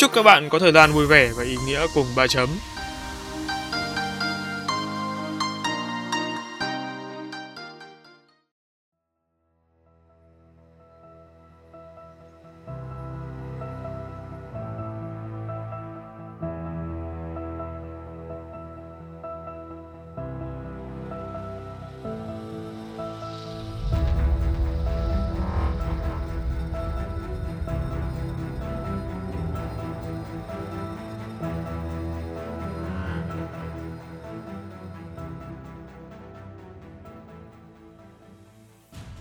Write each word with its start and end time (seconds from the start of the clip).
Chúc 0.00 0.12
các 0.12 0.22
bạn 0.22 0.48
có 0.48 0.58
thời 0.58 0.72
gian 0.72 0.92
vui 0.92 1.06
vẻ 1.06 1.30
và 1.36 1.44
ý 1.44 1.56
nghĩa 1.66 1.86
cùng 1.94 2.06
ba 2.16 2.26
chấm. 2.26 2.48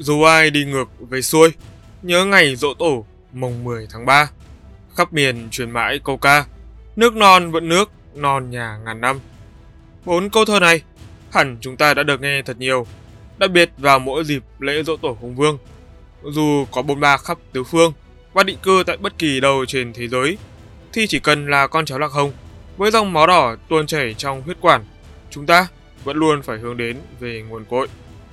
Dù 0.09 0.21
ai 0.21 0.49
đi 0.49 0.65
ngược 0.65 0.89
về 1.09 1.21
xuôi, 1.21 1.49
nhớ 2.01 2.25
ngày 2.25 2.55
dỗ 2.55 2.73
tổ 2.73 3.05
mùng 3.33 3.63
10 3.63 3.87
tháng 3.91 4.05
3. 4.05 4.29
Khắp 4.95 5.13
miền 5.13 5.47
truyền 5.51 5.71
mãi 5.71 5.99
câu 6.03 6.17
ca, 6.17 6.45
nước 6.95 7.15
non 7.15 7.51
vẫn 7.51 7.69
nước, 7.69 7.91
non 8.15 8.49
nhà 8.49 8.77
ngàn 8.85 9.01
năm. 9.01 9.19
Bốn 10.05 10.29
câu 10.29 10.45
thơ 10.45 10.59
này, 10.59 10.81
hẳn 11.31 11.57
chúng 11.61 11.77
ta 11.77 11.93
đã 11.93 12.03
được 12.03 12.21
nghe 12.21 12.41
thật 12.41 12.57
nhiều, 12.59 12.87
đặc 13.37 13.51
biệt 13.51 13.69
vào 13.77 13.99
mỗi 13.99 14.23
dịp 14.23 14.43
lễ 14.59 14.83
dỗ 14.83 14.97
tổ 14.97 15.17
Hùng 15.21 15.35
Vương. 15.35 15.57
Dù 16.23 16.65
có 16.71 16.81
bôn 16.81 16.99
ba 16.99 17.17
khắp 17.17 17.37
tứ 17.53 17.63
phương 17.63 17.93
và 18.33 18.43
định 18.43 18.57
cư 18.63 18.83
tại 18.87 18.97
bất 18.97 19.17
kỳ 19.17 19.39
đâu 19.39 19.65
trên 19.65 19.93
thế 19.93 20.07
giới, 20.07 20.37
thì 20.93 21.07
chỉ 21.07 21.19
cần 21.19 21.47
là 21.47 21.67
con 21.67 21.85
cháu 21.85 21.99
lạc 21.99 22.11
hồng, 22.11 22.31
với 22.77 22.91
dòng 22.91 23.13
máu 23.13 23.27
đỏ 23.27 23.55
tuôn 23.69 23.87
chảy 23.87 24.13
trong 24.13 24.41
huyết 24.41 24.57
quản, 24.61 24.85
chúng 25.29 25.45
ta 25.45 25.67
vẫn 26.03 26.17
luôn 26.17 26.41
phải 26.41 26.57
hướng 26.57 26.77
đến 26.77 26.97
về 27.19 27.43
nguồn 27.49 27.65
cội 27.65 27.87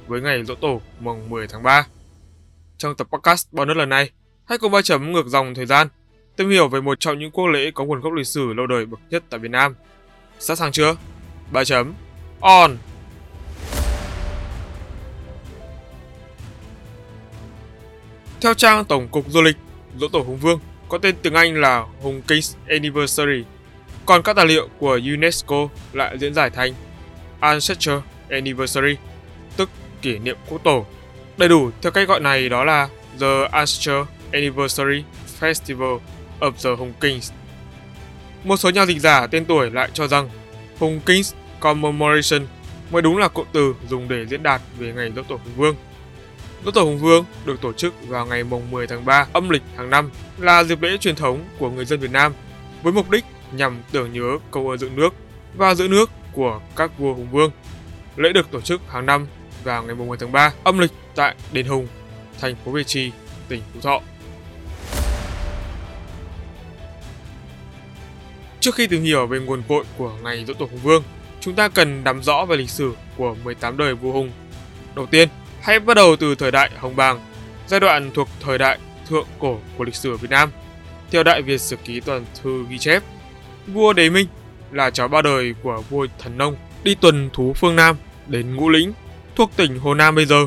với 0.06 0.20
ngày 0.20 0.44
dỗ 0.44 0.54
tổ 0.54 0.80
mùng 1.00 1.30
10 1.30 1.46
tháng 1.46 1.62
3. 1.62 1.86
Trong 2.78 2.94
tập 2.96 3.06
podcast 3.12 3.52
bonus 3.52 3.76
lần 3.76 3.88
này, 3.88 4.10
hãy 4.44 4.58
cùng 4.58 4.72
ba 4.72 4.82
chấm 4.82 5.12
ngược 5.12 5.26
dòng 5.26 5.54
thời 5.54 5.66
gian, 5.66 5.88
tìm 6.36 6.50
hiểu 6.50 6.68
về 6.68 6.80
một 6.80 7.00
trong 7.00 7.18
những 7.18 7.30
quốc 7.30 7.46
lễ 7.46 7.70
có 7.70 7.84
nguồn 7.84 8.00
gốc 8.00 8.12
lịch 8.12 8.27
sử 8.27 8.52
lâu 8.52 8.66
đời 8.66 8.86
bậc 8.86 9.00
nhất 9.10 9.22
tại 9.30 9.40
Việt 9.40 9.50
Nam. 9.50 9.74
Sẵn 10.38 10.56
sàng 10.56 10.72
chưa? 10.72 10.96
Ba 11.52 11.64
chấm 11.64 11.94
on. 12.40 12.77
Theo 18.40 18.54
trang 18.54 18.84
Tổng 18.84 19.08
cục 19.08 19.24
Du 19.28 19.42
lịch, 19.42 19.56
dỗ 19.98 20.08
tổ 20.08 20.18
Hùng 20.18 20.36
Vương 20.36 20.60
có 20.88 20.98
tên 20.98 21.14
tiếng 21.22 21.34
Anh 21.34 21.60
là 21.60 21.86
Hùng 22.02 22.22
Kings 22.22 22.56
Anniversary, 22.68 23.44
còn 24.06 24.22
các 24.22 24.36
tài 24.36 24.46
liệu 24.46 24.68
của 24.78 25.00
UNESCO 25.12 25.68
lại 25.92 26.18
diễn 26.18 26.34
giải 26.34 26.50
thành 26.50 26.72
Ancestor 27.40 28.00
Anniversary 28.28 28.96
kỷ 30.02 30.18
niệm 30.18 30.36
quốc 30.48 30.64
tổ. 30.64 30.86
Đầy 31.36 31.48
đủ 31.48 31.70
theo 31.83 31.92
cách 31.92 32.08
gọi 32.08 32.20
này 32.20 32.48
đó 32.48 32.64
là 32.64 32.89
The 33.20 33.48
Ancestor 33.52 34.07
Anniversary 34.33 35.05
Festival 35.40 35.98
of 36.40 36.52
the 36.64 36.70
Hùng 36.79 36.92
Kings. 37.01 37.33
Một 38.45 38.57
số 38.57 38.70
nhà 38.70 38.86
dịch 38.86 38.98
giả 38.98 39.27
tên 39.27 39.45
tuổi 39.45 39.70
lại 39.70 39.90
cho 39.92 40.07
rằng 40.07 40.29
Hùng 40.79 41.01
Kings 41.07 41.34
Commemoration 41.61 42.46
mới 42.90 43.02
đúng 43.02 43.17
là 43.17 43.29
cụm 43.29 43.46
từ 43.52 43.74
dùng 43.89 44.08
để 44.08 44.27
diễn 44.27 44.42
đạt 44.42 44.61
về 44.79 44.92
ngày 44.92 45.12
dỗ 45.17 45.23
tổ 45.23 45.34
Hùng 45.34 45.55
Vương. 45.57 45.77
Dỗ 46.64 46.70
tổ 46.70 46.83
Hùng 46.83 46.98
Vương 46.98 47.24
được 47.45 47.61
tổ 47.61 47.73
chức 47.73 47.95
vào 48.08 48.27
ngày 48.27 48.45
mùng 48.45 48.70
10 48.70 48.86
tháng 48.86 49.05
3 49.05 49.27
âm 49.33 49.51
lịch 49.51 49.63
hàng 49.77 49.90
năm 49.90 50.11
là 50.39 50.64
dịp 50.64 50.83
lễ 50.83 50.96
truyền 50.96 51.17
thống 51.17 51.45
của 51.58 51.70
người 51.70 51.84
dân 51.84 52.01
Việt 52.01 52.11
Nam 52.11 52.33
với 52.83 52.92
mục 52.92 53.11
đích 53.11 53.24
nhằm 53.52 53.83
tưởng 53.92 54.13
nhớ 54.13 54.39
công 54.51 54.68
ơn 54.68 54.78
dựng 54.78 54.96
nước 54.96 55.14
và 55.57 55.74
giữ 55.74 55.89
nước 55.89 56.11
của 56.33 56.61
các 56.77 56.98
vua 56.98 57.14
Hùng 57.14 57.28
Vương. 57.30 57.51
Lễ 58.17 58.33
được 58.33 58.51
tổ 58.51 58.61
chức 58.61 58.80
hàng 58.89 59.07
năm 59.07 59.27
vào 59.66 59.82
ngày 59.82 59.94
10 59.94 60.18
tháng 60.18 60.32
3 60.32 60.52
âm 60.64 60.78
lịch 60.78 60.90
tại 61.14 61.34
Đền 61.52 61.66
Hùng, 61.66 61.86
thành 62.40 62.54
phố 62.64 62.72
Việt 62.72 62.86
Trì, 62.86 63.10
tỉnh 63.48 63.62
Phú 63.74 63.80
Thọ. 63.80 64.00
Trước 68.60 68.74
khi 68.74 68.86
tìm 68.86 69.02
hiểu 69.02 69.27
về 69.27 69.38
nguồn 69.38 69.62
cội 69.68 69.84
của 69.98 70.12
ngày 70.22 70.44
Dỗ 70.44 70.54
Tổ 70.54 70.66
Hùng 70.66 70.80
Vương, 70.82 71.02
chúng 71.40 71.54
ta 71.54 71.68
cần 71.68 72.04
nắm 72.04 72.22
rõ 72.22 72.44
về 72.44 72.56
lịch 72.56 72.70
sử 72.70 72.92
của 73.16 73.36
18 73.44 73.77
đời 73.77 73.94
vua 73.94 74.12
Hùng. 74.12 74.30
Đầu 74.94 75.06
tiên, 75.06 75.28
hãy 75.60 75.80
bắt 75.80 75.94
đầu 75.94 76.16
từ 76.16 76.34
thời 76.34 76.50
đại 76.50 76.70
Hồng 76.77 76.96
Bàng, 76.96 77.20
giai 77.66 77.80
đoạn 77.80 78.10
thuộc 78.14 78.28
thời 78.40 78.58
đại 78.58 78.78
thượng 79.08 79.27
cổ 79.38 79.58
của 79.77 79.84
lịch 79.84 79.94
sử 79.94 80.16
Việt 80.16 80.30
Nam. 80.30 80.50
Theo 81.10 81.22
Đại 81.22 81.42
Việt 81.42 81.60
Sử 81.60 81.77
Ký 81.77 82.00
Toàn 82.00 82.24
Thư 82.42 82.64
ghi 82.70 82.78
chép, 82.78 83.02
vua 83.66 83.92
Đế 83.92 84.10
Minh 84.10 84.27
là 84.72 84.90
cháu 84.90 85.08
ba 85.08 85.22
đời 85.22 85.54
của 85.62 85.83
vua 85.90 86.06
Thần 86.18 86.38
Nông 86.38 86.56
đi 86.84 86.94
tuần 86.94 87.30
thú 87.33 87.52
phương 87.52 87.77
Nam 87.77 87.96
đến 88.27 88.56
Ngũ 88.56 88.68
Lĩnh 88.68 88.92
thuộc 89.36 89.51
tỉnh 89.57 89.79
Hồ 89.79 89.95
Nam 89.95 90.14
bây 90.14 90.27
giờ, 90.27 90.47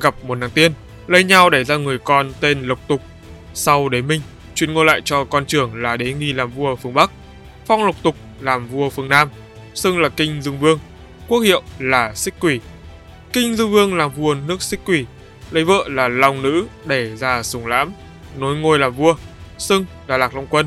gặp 0.00 0.14
một 0.24 0.34
nàng 0.34 0.50
tiên, 0.50 0.72
lấy 1.06 1.24
nhau 1.24 1.50
để 1.50 1.64
ra 1.64 1.76
người 1.76 1.98
con 1.98 2.32
tên 2.40 2.62
Lộc 2.62 2.88
Tục. 2.88 3.02
Sau 3.54 3.88
đế 3.88 4.02
Minh, 4.02 4.20
truyền 4.54 4.72
ngôi 4.72 4.84
lại 4.84 5.00
cho 5.04 5.24
con 5.24 5.46
trưởng 5.46 5.82
là 5.82 5.96
đế 5.96 6.12
nghi 6.12 6.32
làm 6.32 6.50
vua 6.50 6.76
phương 6.76 6.94
Bắc, 6.94 7.10
phong 7.66 7.84
Lộc 7.84 8.02
Tục 8.02 8.16
làm 8.40 8.68
vua 8.68 8.90
phương 8.90 9.08
Nam, 9.08 9.28
xưng 9.74 10.00
là 10.00 10.08
Kinh 10.08 10.42
Dương 10.42 10.58
Vương, 10.58 10.78
quốc 11.28 11.40
hiệu 11.40 11.62
là 11.78 12.14
Xích 12.14 12.34
Quỷ. 12.40 12.60
Kinh 13.32 13.56
Dương 13.56 13.72
Vương 13.72 13.96
làm 13.96 14.10
vua 14.10 14.34
nước 14.34 14.62
Xích 14.62 14.80
Quỷ, 14.84 15.04
lấy 15.50 15.64
vợ 15.64 15.84
là 15.88 16.08
Long 16.08 16.42
Nữ 16.42 16.66
để 16.84 17.16
ra 17.16 17.42
Sùng 17.42 17.66
Lãm, 17.66 17.92
nối 18.36 18.56
ngôi 18.56 18.78
là 18.78 18.88
vua, 18.88 19.14
xưng 19.58 19.84
là 20.06 20.18
Lạc 20.18 20.34
Long 20.34 20.46
Quân. 20.46 20.66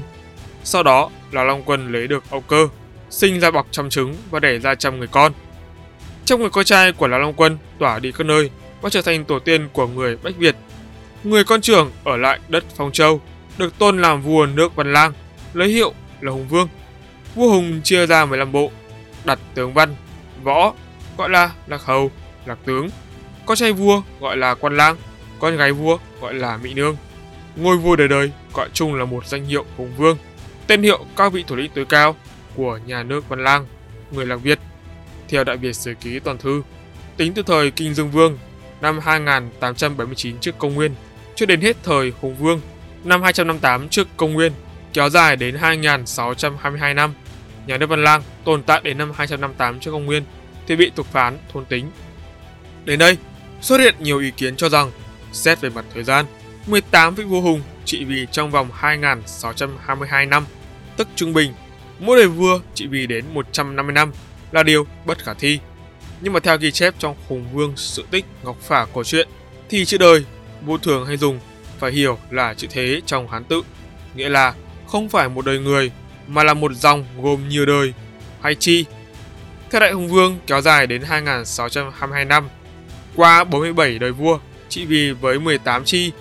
Sau 0.64 0.84
đó 0.84 1.10
là 1.32 1.44
Long 1.44 1.64
Quân 1.64 1.92
lấy 1.92 2.08
được 2.08 2.24
Âu 2.30 2.42
Cơ, 2.42 2.68
sinh 3.10 3.40
ra 3.40 3.52
bọc 3.52 3.68
trăm 3.72 3.90
trứng 3.90 4.16
và 4.32 4.40
đẻ 4.40 4.60
ra 4.60 4.76
trăm 4.76 5.00
người 5.00 5.08
con. 5.08 5.32
Trong 6.26 6.40
người 6.42 6.50
con 6.50 6.66
trai 6.66 6.92
của 6.92 7.08
Lão 7.08 7.20
Long 7.20 7.34
Quân 7.34 7.58
tỏa 7.80 8.00
đi 8.00 8.12
các 8.12 8.24
nơi 8.24 8.50
và 8.82 8.90
trở 8.90 9.02
thành 9.02 9.26
tổ 9.26 9.40
tiên 9.40 9.70
của 9.74 9.88
người 9.88 10.18
Bách 10.24 10.38
Việt. 10.38 10.56
Người 11.24 11.44
con 11.44 11.62
trưởng 11.62 11.92
ở 12.04 12.18
lại 12.18 12.40
đất 12.48 12.64
Phong 12.76 12.92
Châu, 12.92 13.22
được 13.58 13.80
tôn 13.80 14.02
làm 14.02 14.22
vua 14.22 14.46
nước 14.46 14.76
Văn 14.76 14.94
Lang, 14.94 15.14
lấy 15.54 15.70
hiệu 15.70 15.94
là 16.22 16.32
Hùng 16.32 16.48
Vương. 16.48 16.68
Vua 17.36 17.50
Hùng 17.50 17.82
chia 17.84 18.06
ra 18.06 18.26
15 18.26 18.52
bộ, 18.52 18.72
đặt 19.26 19.40
tướng 19.54 19.74
văn, 19.74 19.96
võ, 20.44 20.74
gọi 21.18 21.30
là 21.30 21.52
Lạc 21.68 21.82
Hầu, 21.86 22.12
Lạc 22.46 22.58
Tướng. 22.66 22.90
Con 23.46 23.58
trai 23.58 23.72
vua 23.72 24.02
gọi 24.20 24.38
là 24.38 24.56
Quan 24.56 24.78
Lang, 24.78 24.96
con 25.40 25.58
gái 25.58 25.72
vua 25.72 25.98
gọi 26.22 26.34
là 26.34 26.58
Mỹ 26.58 26.74
Nương. 26.74 26.98
Ngôi 27.56 27.78
vua 27.78 27.96
đời 27.96 28.08
đời 28.08 28.32
gọi 28.54 28.70
chung 28.74 28.96
là 28.96 29.06
một 29.06 29.26
danh 29.26 29.46
hiệu 29.46 29.66
Hùng 29.78 29.92
Vương, 29.98 30.18
tên 30.68 30.84
hiệu 30.84 31.06
các 31.16 31.34
vị 31.34 31.44
thủ 31.48 31.56
lĩnh 31.56 31.72
tối 31.76 31.86
cao 31.86 32.16
của 32.56 32.80
nhà 32.86 33.04
nước 33.04 33.30
Văn 33.30 33.44
Lang, 33.44 33.66
người 34.12 34.26
Lạc 34.26 34.36
Việt 34.36 34.60
theo 35.32 35.44
Đại 35.44 35.58
Việt 35.58 35.76
Sử 35.76 35.94
Ký 35.94 36.20
Toàn 36.20 36.38
Thư. 36.38 36.62
Tính 37.18 37.34
từ 37.34 37.44
thời 37.44 37.72
Kinh 37.72 37.94
Dương 37.94 38.12
Vương 38.12 38.38
năm 38.82 39.00
2879 39.00 40.40
trước 40.40 40.58
công 40.58 40.76
nguyên 40.76 40.96
cho 41.36 41.46
đến 41.46 41.62
hết 41.62 41.78
thời 41.84 42.14
Hùng 42.22 42.36
Vương 42.36 42.62
năm 43.04 43.22
258 43.22 43.90
trước 43.90 44.08
công 44.18 44.34
nguyên 44.34 44.52
kéo 44.94 45.10
dài 45.10 45.36
đến 45.36 45.56
2622 45.56 46.94
năm. 46.94 47.14
Nhà 47.68 47.78
nước 47.78 47.86
Văn 47.90 48.04
Lang 48.04 48.22
tồn 48.46 48.64
tại 48.64 48.82
đến 48.84 48.98
năm 48.98 49.12
258 49.16 49.80
trước 49.80 49.92
công 49.92 50.06
nguyên 50.06 50.24
thì 50.68 50.76
bị 50.76 50.92
tục 50.96 51.08
phán 51.12 51.38
thôn 51.54 51.66
tính. 51.66 51.92
Đến 52.86 53.00
đây, 53.00 53.18
xuất 53.62 53.80
hiện 53.80 53.96
nhiều 54.00 54.20
ý 54.20 54.32
kiến 54.32 54.56
cho 54.56 54.70
rằng 54.70 54.92
xét 55.32 55.62
về 55.62 55.70
mặt 55.70 55.86
thời 55.94 56.04
gian, 56.04 56.26
18 56.68 57.16
vị 57.16 57.24
vua 57.24 57.42
Hùng 57.42 57.62
trị 57.86 58.06
vì 58.06 58.28
trong 58.32 58.52
vòng 58.52 58.70
2622 58.74 60.26
năm, 60.26 60.46
tức 60.98 61.08
trung 61.16 61.34
bình 61.34 61.54
mỗi 62.00 62.18
đời 62.18 62.28
vua 62.28 62.60
trị 62.74 62.88
vì 62.88 63.08
đến 63.08 63.26
150 63.34 63.94
năm 63.94 64.12
là 64.52 64.64
điều 64.64 64.88
bất 65.06 65.24
khả 65.24 65.34
thi. 65.34 65.60
Nhưng 66.22 66.34
mà 66.34 66.40
theo 66.40 66.58
ghi 66.58 66.72
chép 66.72 66.94
trong 67.00 67.16
Hùng 67.28 67.46
Vương 67.54 67.74
sự 67.76 68.06
tích 68.12 68.26
Ngọc 68.44 68.58
Phả 68.62 68.86
cổ 68.94 69.04
truyện 69.04 69.28
thì 69.70 69.86
chữ 69.86 69.98
đời 69.98 70.26
vô 70.62 70.78
thường 70.78 71.06
hay 71.06 71.18
dùng 71.18 71.40
phải 71.80 71.92
hiểu 71.92 72.18
là 72.30 72.54
chữ 72.54 72.68
thế 72.72 73.02
trong 73.06 73.28
Hán 73.28 73.44
tự, 73.44 73.62
nghĩa 74.16 74.30
là 74.30 74.54
không 74.88 75.10
phải 75.10 75.30
một 75.30 75.46
đời 75.46 75.60
người 75.60 75.92
mà 76.28 76.44
là 76.44 76.54
một 76.54 76.72
dòng 76.74 77.06
gồm 77.22 77.50
nhiều 77.50 77.66
đời 77.66 77.94
hay 78.42 78.56
chi. 78.56 78.86
Theo 79.72 79.82
Đại 79.82 79.92
Hùng 79.92 80.08
Vương 80.08 80.40
kéo 80.48 80.62
dài 80.62 80.88
đến 80.88 81.02
2622 81.02 82.26
năm, 82.26 82.50
qua 83.16 83.44
47 83.44 84.00
đời 84.00 84.12
vua, 84.12 84.40
trị 84.70 84.86
vì 84.86 85.12
với 85.12 85.40
18 85.40 85.86
chi, 85.86 86.12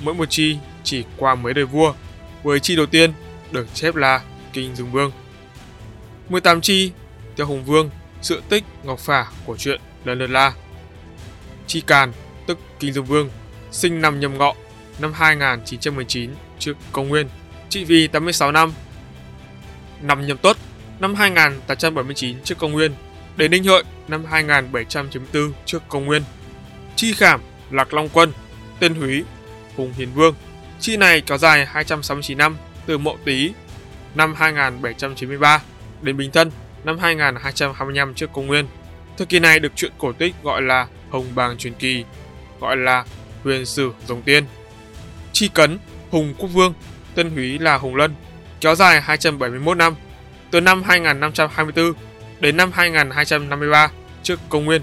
mỗi 0.00 0.14
một 0.14 0.30
chi 0.30 0.56
chỉ 0.84 1.04
qua 1.16 1.34
mấy 1.34 1.54
đời 1.54 1.64
vua. 1.64 1.94
Với 2.42 2.60
chi 2.60 2.76
đầu 2.76 2.86
tiên 2.86 3.12
được 3.50 3.74
chép 3.74 3.94
là 3.94 4.20
Kinh 4.52 4.76
Dương 4.76 4.90
Vương. 4.90 5.12
18 6.28 6.60
chi 6.60 6.92
theo 7.36 7.46
Hùng 7.46 7.64
Vương, 7.64 7.90
sự 8.22 8.42
tích 8.48 8.64
Ngọc 8.84 8.98
Phả 8.98 9.26
của 9.46 9.56
truyện 9.56 9.80
lần 10.04 10.18
lượt 10.18 10.30
là 10.30 10.52
Chi 11.66 11.80
Càn, 11.80 12.12
tức 12.46 12.58
Kinh 12.80 12.92
Dương 12.92 13.04
Vương, 13.04 13.30
sinh 13.70 14.00
năm 14.00 14.20
nhâm 14.20 14.38
ngọ, 14.38 14.54
năm 14.98 15.12
2919 15.12 16.30
trước 16.58 16.76
công 16.92 17.08
nguyên, 17.08 17.28
trị 17.68 17.84
vì 17.84 18.06
86 18.06 18.52
năm. 18.52 18.72
Năm 20.02 20.26
nhâm 20.26 20.36
tuất, 20.36 20.56
năm 21.00 21.14
2879 21.14 22.42
trước 22.42 22.58
công 22.58 22.72
nguyên, 22.72 22.92
đến 23.36 23.50
ninh 23.50 23.64
Hợi 23.64 23.82
năm 24.08 24.24
2794 24.24 25.52
trước 25.64 25.82
công 25.88 26.06
nguyên. 26.06 26.22
Chi 26.96 27.12
Khảm, 27.12 27.40
Lạc 27.70 27.94
Long 27.94 28.08
Quân, 28.08 28.32
tên 28.78 28.94
Húy, 28.94 29.24
Hùng 29.76 29.92
Hiền 29.96 30.08
Vương. 30.14 30.34
Chi 30.80 30.96
này 30.96 31.20
kéo 31.20 31.38
dài 31.38 31.66
269 31.66 32.38
năm 32.38 32.56
từ 32.86 32.98
Mậu 32.98 33.18
Tý 33.24 33.52
năm 34.14 34.34
2793 34.34 35.62
đến 36.02 36.16
Bình 36.16 36.30
Thân 36.30 36.50
năm 36.84 36.98
2225 36.98 38.14
trước 38.14 38.30
công 38.32 38.46
nguyên. 38.46 38.66
Thời 39.16 39.26
kỳ 39.26 39.38
này 39.38 39.60
được 39.60 39.72
truyện 39.76 39.92
cổ 39.98 40.12
tích 40.12 40.34
gọi 40.42 40.62
là 40.62 40.86
Hồng 41.10 41.26
Bàng 41.34 41.58
truyền 41.58 41.74
kỳ, 41.74 42.04
gọi 42.60 42.76
là 42.76 43.04
Huyền 43.44 43.66
sử 43.66 43.92
Rồng 44.06 44.22
Tiên. 44.22 44.44
Chi 45.32 45.48
Cấn, 45.48 45.78
Hùng 46.10 46.34
Quốc 46.38 46.48
Vương, 46.48 46.74
tên 47.14 47.30
Húy 47.30 47.58
là 47.58 47.78
Hùng 47.78 47.96
Lân, 47.96 48.14
kéo 48.60 48.74
dài 48.74 49.00
271 49.00 49.76
năm, 49.76 49.94
từ 50.50 50.60
năm 50.60 50.82
2524 50.82 51.92
đến 52.40 52.56
năm 52.56 52.70
2253 52.72 53.90
trước 54.22 54.40
công 54.48 54.64
nguyên. 54.64 54.82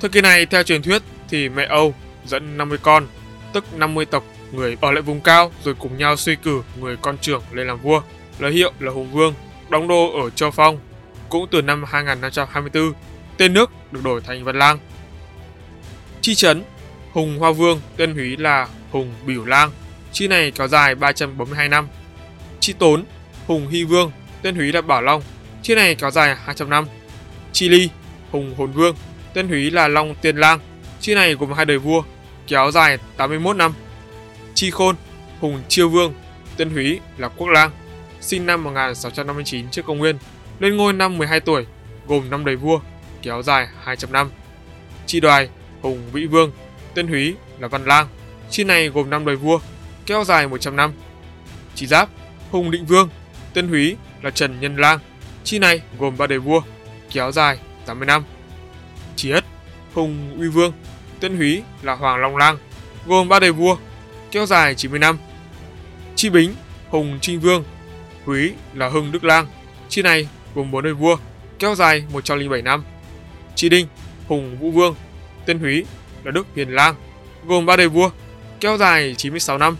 Thời 0.00 0.10
kỳ 0.10 0.20
này 0.20 0.46
theo 0.46 0.62
truyền 0.62 0.82
thuyết 0.82 1.02
thì 1.28 1.48
mẹ 1.48 1.66
Âu 1.66 1.94
dẫn 2.26 2.58
50 2.58 2.78
con, 2.82 3.06
tức 3.52 3.64
50 3.74 4.04
tộc 4.04 4.24
người 4.52 4.76
ở 4.80 4.92
lại 4.92 5.02
vùng 5.02 5.20
cao 5.20 5.52
rồi 5.64 5.74
cùng 5.78 5.98
nhau 5.98 6.16
suy 6.16 6.36
cử 6.36 6.62
người 6.80 6.96
con 6.96 7.18
trưởng 7.18 7.42
lên 7.52 7.66
làm 7.66 7.80
vua, 7.80 8.02
lấy 8.38 8.52
hiệu 8.52 8.72
là 8.80 8.92
Hùng 8.92 9.12
Vương, 9.12 9.34
đóng 9.68 9.88
đô 9.88 10.22
ở 10.22 10.30
Châu 10.30 10.50
Phong. 10.50 10.78
Cũng 11.28 11.46
từ 11.50 11.62
năm 11.62 11.84
2524, 11.88 12.92
tên 13.36 13.54
nước 13.54 13.70
được 13.92 14.00
đổi 14.04 14.20
thành 14.20 14.44
Văn 14.44 14.58
Lang. 14.58 14.78
Chi 16.20 16.34
Trấn, 16.34 16.62
Hùng 17.12 17.38
Hoa 17.38 17.52
Vương, 17.52 17.80
tên 17.96 18.14
húy 18.14 18.36
là 18.36 18.68
Hùng 18.90 19.14
biểu 19.26 19.44
Lang. 19.44 19.70
Chi 20.12 20.28
này 20.28 20.50
kéo 20.50 20.68
dài 20.68 20.94
342 20.94 21.68
năm. 21.68 21.88
Chi 22.60 22.72
Tốn, 22.72 23.04
Hùng 23.46 23.68
Hy 23.68 23.84
Vương, 23.84 24.12
tên 24.42 24.54
húy 24.54 24.72
là 24.72 24.80
Bảo 24.80 25.02
Long. 25.02 25.22
Chi 25.62 25.74
này 25.74 25.94
kéo 25.94 26.10
dài 26.10 26.36
200 26.44 26.70
năm. 26.70 26.84
Chi 27.52 27.68
Ly, 27.68 27.88
Hùng 28.30 28.54
Hồn 28.58 28.72
Vương, 28.72 28.96
tên 29.34 29.48
húy 29.48 29.70
là 29.70 29.88
Long 29.88 30.14
Tiên 30.14 30.36
Lang. 30.36 30.60
Chi 31.00 31.14
này 31.14 31.34
gồm 31.34 31.52
hai 31.52 31.64
đời 31.64 31.78
vua, 31.78 32.02
kéo 32.46 32.70
dài 32.70 32.98
81 33.16 33.56
năm. 33.56 33.74
Chi 34.54 34.70
Khôn, 34.70 34.96
Hùng 35.40 35.62
Chiêu 35.68 35.88
Vương, 35.88 36.14
tên 36.56 36.70
húy 36.70 37.00
là 37.18 37.28
Quốc 37.28 37.48
Lang, 37.48 37.70
sinh 38.20 38.46
năm 38.46 38.64
1659 38.64 39.70
trước 39.70 39.86
công 39.86 39.98
nguyên, 39.98 40.18
lên 40.58 40.76
ngôi 40.76 40.92
năm 40.92 41.18
12 41.18 41.40
tuổi, 41.40 41.66
gồm 42.06 42.30
năm 42.30 42.44
đời 42.44 42.56
vua, 42.56 42.80
kéo 43.22 43.42
dài 43.42 43.68
200 43.82 44.12
năm. 44.12 44.30
Chi 45.06 45.20
Đoài, 45.20 45.48
Hùng 45.82 46.02
Vĩ 46.12 46.26
Vương, 46.26 46.52
tên 46.94 47.08
húy 47.08 47.34
là 47.58 47.68
Văn 47.68 47.84
Lang, 47.84 48.06
chi 48.50 48.64
này 48.64 48.88
gồm 48.88 49.10
năm 49.10 49.24
đời 49.24 49.36
vua, 49.36 49.58
kéo 50.06 50.24
dài 50.24 50.48
100 50.48 50.76
năm. 50.76 50.92
Chi 51.74 51.86
Giáp, 51.86 52.08
Hùng 52.50 52.70
Định 52.70 52.86
Vương, 52.86 53.08
tên 53.54 53.68
húy 53.68 53.96
là 54.22 54.30
Trần 54.30 54.60
Nhân 54.60 54.76
Lang, 54.76 54.98
chi 55.44 55.58
này 55.58 55.82
gồm 55.98 56.16
ba 56.16 56.26
đời 56.26 56.38
vua, 56.38 56.62
kéo 57.12 57.32
dài 57.32 57.58
80 57.86 58.06
năm. 58.06 58.24
Chi 59.16 59.30
Ất, 59.30 59.44
Hùng 59.94 60.36
Uy 60.38 60.48
Vương, 60.48 60.72
tên 61.20 61.36
húy 61.36 61.62
là 61.82 61.94
Hoàng 61.94 62.20
Long 62.20 62.36
Lang, 62.36 62.58
gồm 63.06 63.28
ba 63.28 63.40
đời 63.40 63.52
vua, 63.52 63.76
kéo 64.30 64.46
dài 64.46 64.74
90 64.74 64.98
năm. 64.98 65.18
Chi 66.16 66.30
Bính, 66.30 66.54
Hùng 66.88 67.18
Trinh 67.20 67.40
Vương, 67.40 67.64
húy 68.24 68.52
là 68.74 68.88
Hưng 68.88 69.12
Đức 69.12 69.24
Lang, 69.24 69.46
chi 69.88 70.02
này 70.02 70.28
gồm 70.54 70.70
bốn 70.70 70.84
đời 70.84 70.92
vua, 70.92 71.16
kéo 71.58 71.74
dài 71.74 72.04
107 72.12 72.62
năm. 72.62 72.84
Tri 73.54 73.68
Đinh, 73.68 73.86
Hùng 74.28 74.56
Vũ 74.60 74.70
Vương, 74.70 74.94
tên 75.46 75.58
húy 75.58 75.84
là 76.24 76.30
Đức 76.30 76.46
Hiền 76.56 76.68
Lang, 76.74 76.94
gồm 77.46 77.66
ba 77.66 77.76
đời 77.76 77.88
vua, 77.88 78.10
kéo 78.60 78.76
dài 78.76 79.14
96 79.18 79.58
năm. 79.58 79.76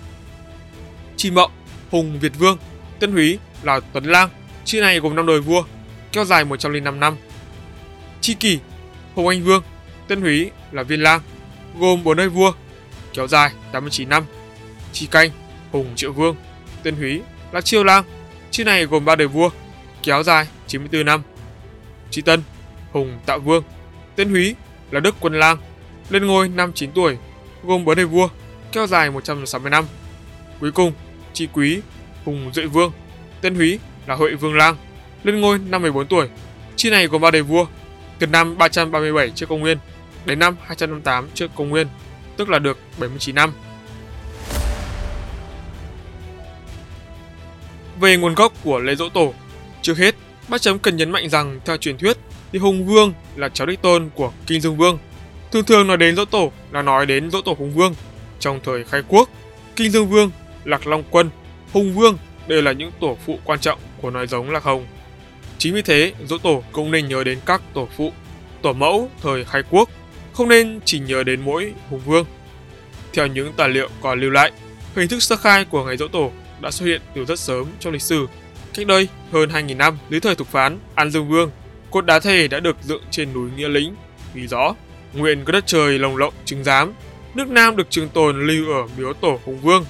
Tri 1.16 1.30
Mậu, 1.30 1.50
Hùng 1.90 2.18
Việt 2.20 2.32
Vương, 2.38 2.58
tên 2.98 3.12
húy 3.12 3.38
là 3.62 3.80
Tuấn 3.92 4.04
Lang, 4.04 4.28
chi 4.64 4.80
này 4.80 5.00
gồm 5.00 5.16
năm 5.16 5.26
đời 5.26 5.40
vua, 5.40 5.64
kéo 6.12 6.24
dài 6.24 6.44
105 6.44 7.00
năm. 7.00 7.16
Chi 8.20 8.34
Kỳ, 8.34 8.58
Hùng 9.14 9.28
Anh 9.28 9.44
Vương, 9.44 9.62
tên 10.08 10.20
húy 10.20 10.50
là 10.72 10.82
Viên 10.82 11.00
Lang, 11.00 11.20
gồm 11.78 12.04
bốn 12.04 12.16
đời 12.16 12.28
vua, 12.28 12.52
kéo 13.12 13.26
dài 13.26 13.50
89 13.72 14.08
năm. 14.08 14.24
Chi 14.92 15.06
Canh, 15.06 15.30
Hùng 15.72 15.92
Triệu 15.96 16.12
Vương, 16.12 16.36
tên 16.82 16.96
húy 16.96 17.20
là 17.52 17.60
Chiêu 17.60 17.84
Lang, 17.84 18.04
chi 18.50 18.64
này 18.64 18.84
gồm 18.84 19.04
ba 19.04 19.16
đời 19.16 19.28
vua, 19.28 19.50
kéo 20.02 20.22
dài 20.22 20.46
94 20.74 21.06
năm. 21.06 21.22
Chi 22.10 22.22
Tân, 22.22 22.42
Hùng 22.92 23.18
Tạo 23.26 23.38
Vương, 23.38 23.64
tên 24.16 24.30
húy 24.30 24.54
là 24.90 25.00
Đức 25.00 25.14
Quân 25.20 25.38
Lang, 25.38 25.58
lên 26.10 26.26
ngôi 26.26 26.48
năm 26.48 26.72
9 26.72 26.92
tuổi, 26.92 27.16
gồm 27.64 27.84
bốn 27.84 27.96
đời 27.96 28.06
vua, 28.06 28.28
kéo 28.72 28.86
dài 28.86 29.10
160 29.10 29.70
năm. 29.70 29.84
Cuối 30.60 30.72
cùng, 30.72 30.92
Chi 31.32 31.48
Quý, 31.52 31.80
Hùng 32.24 32.50
Duệ 32.54 32.66
Vương, 32.66 32.92
tên 33.40 33.54
húy 33.54 33.78
là 34.06 34.14
Huệ 34.14 34.34
Vương 34.34 34.56
Lang, 34.56 34.76
lên 35.24 35.40
ngôi 35.40 35.58
năm 35.58 35.82
14 35.82 36.06
tuổi. 36.06 36.28
Chi 36.76 36.90
này 36.90 37.06
gồm 37.06 37.20
ba 37.20 37.30
đời 37.30 37.42
vua, 37.42 37.66
từ 38.18 38.26
năm 38.26 38.58
337 38.58 39.30
trước 39.30 39.48
công 39.48 39.60
nguyên 39.60 39.78
đến 40.24 40.38
năm 40.38 40.56
258 40.60 41.28
trước 41.34 41.50
công 41.54 41.68
nguyên, 41.68 41.86
tức 42.36 42.48
là 42.48 42.58
được 42.58 42.78
79 42.98 43.34
năm. 43.34 43.52
Về 48.00 48.16
nguồn 48.16 48.34
gốc 48.34 48.52
của 48.62 48.78
lễ 48.78 48.94
dỗ 48.94 49.08
tổ, 49.08 49.34
trước 49.82 49.98
hết, 49.98 50.14
bác 50.48 50.62
chấm 50.62 50.78
cần 50.78 50.96
nhấn 50.96 51.10
mạnh 51.10 51.28
rằng 51.28 51.60
theo 51.64 51.76
truyền 51.76 51.98
thuyết 51.98 52.16
thì 52.52 52.58
Hùng 52.58 52.86
Vương 52.86 53.12
là 53.36 53.48
cháu 53.48 53.66
đích 53.66 53.82
tôn 53.82 54.10
của 54.14 54.32
Kinh 54.46 54.60
Dương 54.60 54.76
Vương. 54.76 54.98
Thường 55.52 55.64
thường 55.64 55.86
nói 55.86 55.96
đến 55.96 56.16
dỗ 56.16 56.24
tổ 56.24 56.52
là 56.70 56.82
nói 56.82 57.06
đến 57.06 57.30
dỗ 57.30 57.40
tổ 57.40 57.56
Hùng 57.58 57.74
Vương. 57.74 57.94
Trong 58.40 58.60
thời 58.64 58.84
khai 58.84 59.02
quốc, 59.08 59.28
Kinh 59.76 59.90
Dương 59.90 60.08
Vương, 60.08 60.30
Lạc 60.64 60.86
Long 60.86 61.04
Quân, 61.10 61.30
Hùng 61.72 61.94
Vương 61.94 62.18
đều 62.46 62.62
là 62.62 62.72
những 62.72 62.90
tổ 63.00 63.18
phụ 63.26 63.38
quan 63.44 63.60
trọng 63.60 63.78
của 64.02 64.10
nói 64.10 64.26
giống 64.26 64.50
Lạc 64.50 64.62
Hồng. 64.62 64.86
Chính 65.58 65.74
vì 65.74 65.82
thế, 65.82 66.12
dỗ 66.26 66.38
tổ 66.38 66.62
cũng 66.72 66.90
nên 66.90 67.08
nhớ 67.08 67.24
đến 67.24 67.38
các 67.46 67.62
tổ 67.74 67.88
phụ, 67.96 68.12
tổ 68.62 68.72
mẫu 68.72 69.10
thời 69.22 69.44
khai 69.44 69.62
quốc, 69.70 69.90
không 70.32 70.48
nên 70.48 70.80
chỉ 70.84 70.98
nhớ 70.98 71.24
đến 71.24 71.40
mỗi 71.40 71.72
Hùng 71.90 72.00
Vương. 72.06 72.26
Theo 73.12 73.26
những 73.26 73.52
tài 73.56 73.68
liệu 73.68 73.88
còn 74.00 74.20
lưu 74.20 74.30
lại, 74.30 74.52
hình 74.96 75.08
thức 75.08 75.22
sơ 75.22 75.36
khai 75.36 75.64
của 75.64 75.84
ngày 75.84 75.96
dỗ 75.96 76.08
tổ 76.08 76.32
đã 76.60 76.70
xuất 76.70 76.86
hiện 76.86 77.00
từ 77.14 77.24
rất 77.24 77.38
sớm 77.38 77.66
trong 77.80 77.92
lịch 77.92 78.02
sử. 78.02 78.26
Cách 78.74 78.86
đây 78.86 79.08
hơn 79.32 79.48
2.000 79.48 79.76
năm, 79.76 79.98
dưới 80.10 80.20
thời 80.20 80.34
thục 80.34 80.48
phán 80.48 80.78
An 80.94 81.10
Dương 81.10 81.28
Vương, 81.28 81.50
cột 81.90 82.06
đá 82.06 82.20
thề 82.20 82.48
đã 82.48 82.60
được 82.60 82.76
dựng 82.82 83.02
trên 83.10 83.32
núi 83.32 83.50
Nghĩa 83.56 83.68
Lĩnh, 83.68 83.94
ghi 84.34 84.46
rõ 84.46 84.74
nguyện 85.12 85.44
có 85.44 85.52
đất 85.52 85.66
trời 85.66 85.98
lồng 85.98 86.16
lộng 86.16 86.34
chứng 86.44 86.64
giám, 86.64 86.92
nước 87.34 87.48
Nam 87.48 87.76
được 87.76 87.90
trường 87.90 88.08
tồn 88.08 88.46
lưu 88.46 88.72
ở 88.72 88.82
miếu 88.98 89.12
tổ 89.12 89.38
Hùng 89.44 89.60
Vương, 89.60 89.84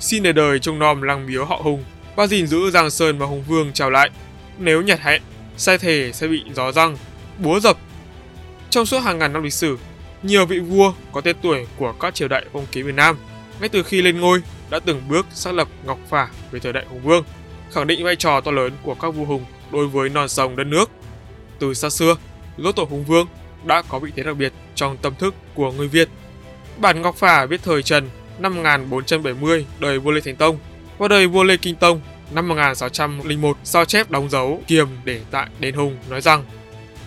xin 0.00 0.22
để 0.22 0.32
đời 0.32 0.58
trông 0.58 0.78
nom 0.78 1.02
lăng 1.02 1.26
miếu 1.26 1.44
họ 1.44 1.56
Hùng 1.56 1.84
và 2.16 2.26
gìn 2.26 2.46
giữ 2.46 2.70
Giang 2.70 2.90
Sơn 2.90 3.18
và 3.18 3.26
Hùng 3.26 3.44
Vương 3.48 3.72
trào 3.72 3.90
lại. 3.90 4.10
Nếu 4.58 4.82
nhặt 4.82 5.00
hẹn, 5.00 5.22
sai 5.56 5.78
thể 5.78 6.10
sẽ 6.12 6.26
bị 6.26 6.42
gió 6.54 6.72
răng, 6.72 6.96
búa 7.38 7.60
dập. 7.60 7.76
Trong 8.70 8.86
suốt 8.86 8.98
hàng 8.98 9.18
ngàn 9.18 9.32
năm 9.32 9.42
lịch 9.42 9.52
sử, 9.52 9.78
nhiều 10.22 10.46
vị 10.46 10.58
vua 10.58 10.92
có 11.12 11.20
tên 11.20 11.36
tuổi 11.42 11.66
của 11.76 11.92
các 11.92 12.14
triều 12.14 12.28
đại 12.28 12.44
phong 12.52 12.66
kiến 12.66 12.86
miền 12.86 12.96
Nam 12.96 13.16
ngay 13.60 13.68
từ 13.68 13.82
khi 13.82 14.02
lên 14.02 14.20
ngôi 14.20 14.42
đã 14.70 14.78
từng 14.78 15.02
bước 15.08 15.26
xác 15.30 15.54
lập 15.54 15.68
Ngọc 15.84 15.98
Phả 16.08 16.28
về 16.50 16.60
thời 16.60 16.72
đại 16.72 16.84
Hùng 16.88 17.00
Vương, 17.02 17.24
khẳng 17.72 17.86
định 17.86 18.04
vai 18.04 18.16
trò 18.16 18.40
to 18.40 18.50
lớn 18.50 18.72
của 18.82 18.94
các 18.94 19.10
vua 19.10 19.24
hùng 19.24 19.44
đối 19.72 19.86
với 19.86 20.08
non 20.08 20.28
sông 20.28 20.56
đất 20.56 20.64
nước. 20.64 20.90
Từ 21.58 21.74
xa 21.74 21.90
xưa, 21.90 22.16
lỗ 22.56 22.72
tổ 22.72 22.84
Hùng 22.84 23.04
Vương 23.04 23.26
đã 23.64 23.82
có 23.88 23.98
vị 23.98 24.10
thế 24.16 24.22
đặc 24.22 24.36
biệt 24.36 24.52
trong 24.74 24.96
tâm 24.96 25.14
thức 25.18 25.34
của 25.54 25.72
người 25.72 25.88
Việt. 25.88 26.08
Bản 26.78 27.02
Ngọc 27.02 27.16
Phả 27.16 27.46
viết 27.46 27.60
thời 27.62 27.82
Trần 27.82 28.10
năm 28.38 28.54
1470 28.54 29.66
đời 29.78 29.98
vua 29.98 30.10
Lê 30.10 30.20
Thánh 30.20 30.36
Tông 30.36 30.58
và 30.98 31.08
đời 31.08 31.26
vua 31.26 31.44
Lê 31.44 31.56
Kinh 31.56 31.76
Tông 31.76 32.00
năm 32.30 32.48
1601 32.48 33.56
sao 33.64 33.84
chép 33.84 34.10
đóng 34.10 34.30
dấu 34.30 34.62
kiềm 34.66 34.88
để 35.04 35.20
tại 35.30 35.48
đền 35.60 35.74
Hùng 35.74 35.96
nói 36.10 36.20
rằng 36.20 36.44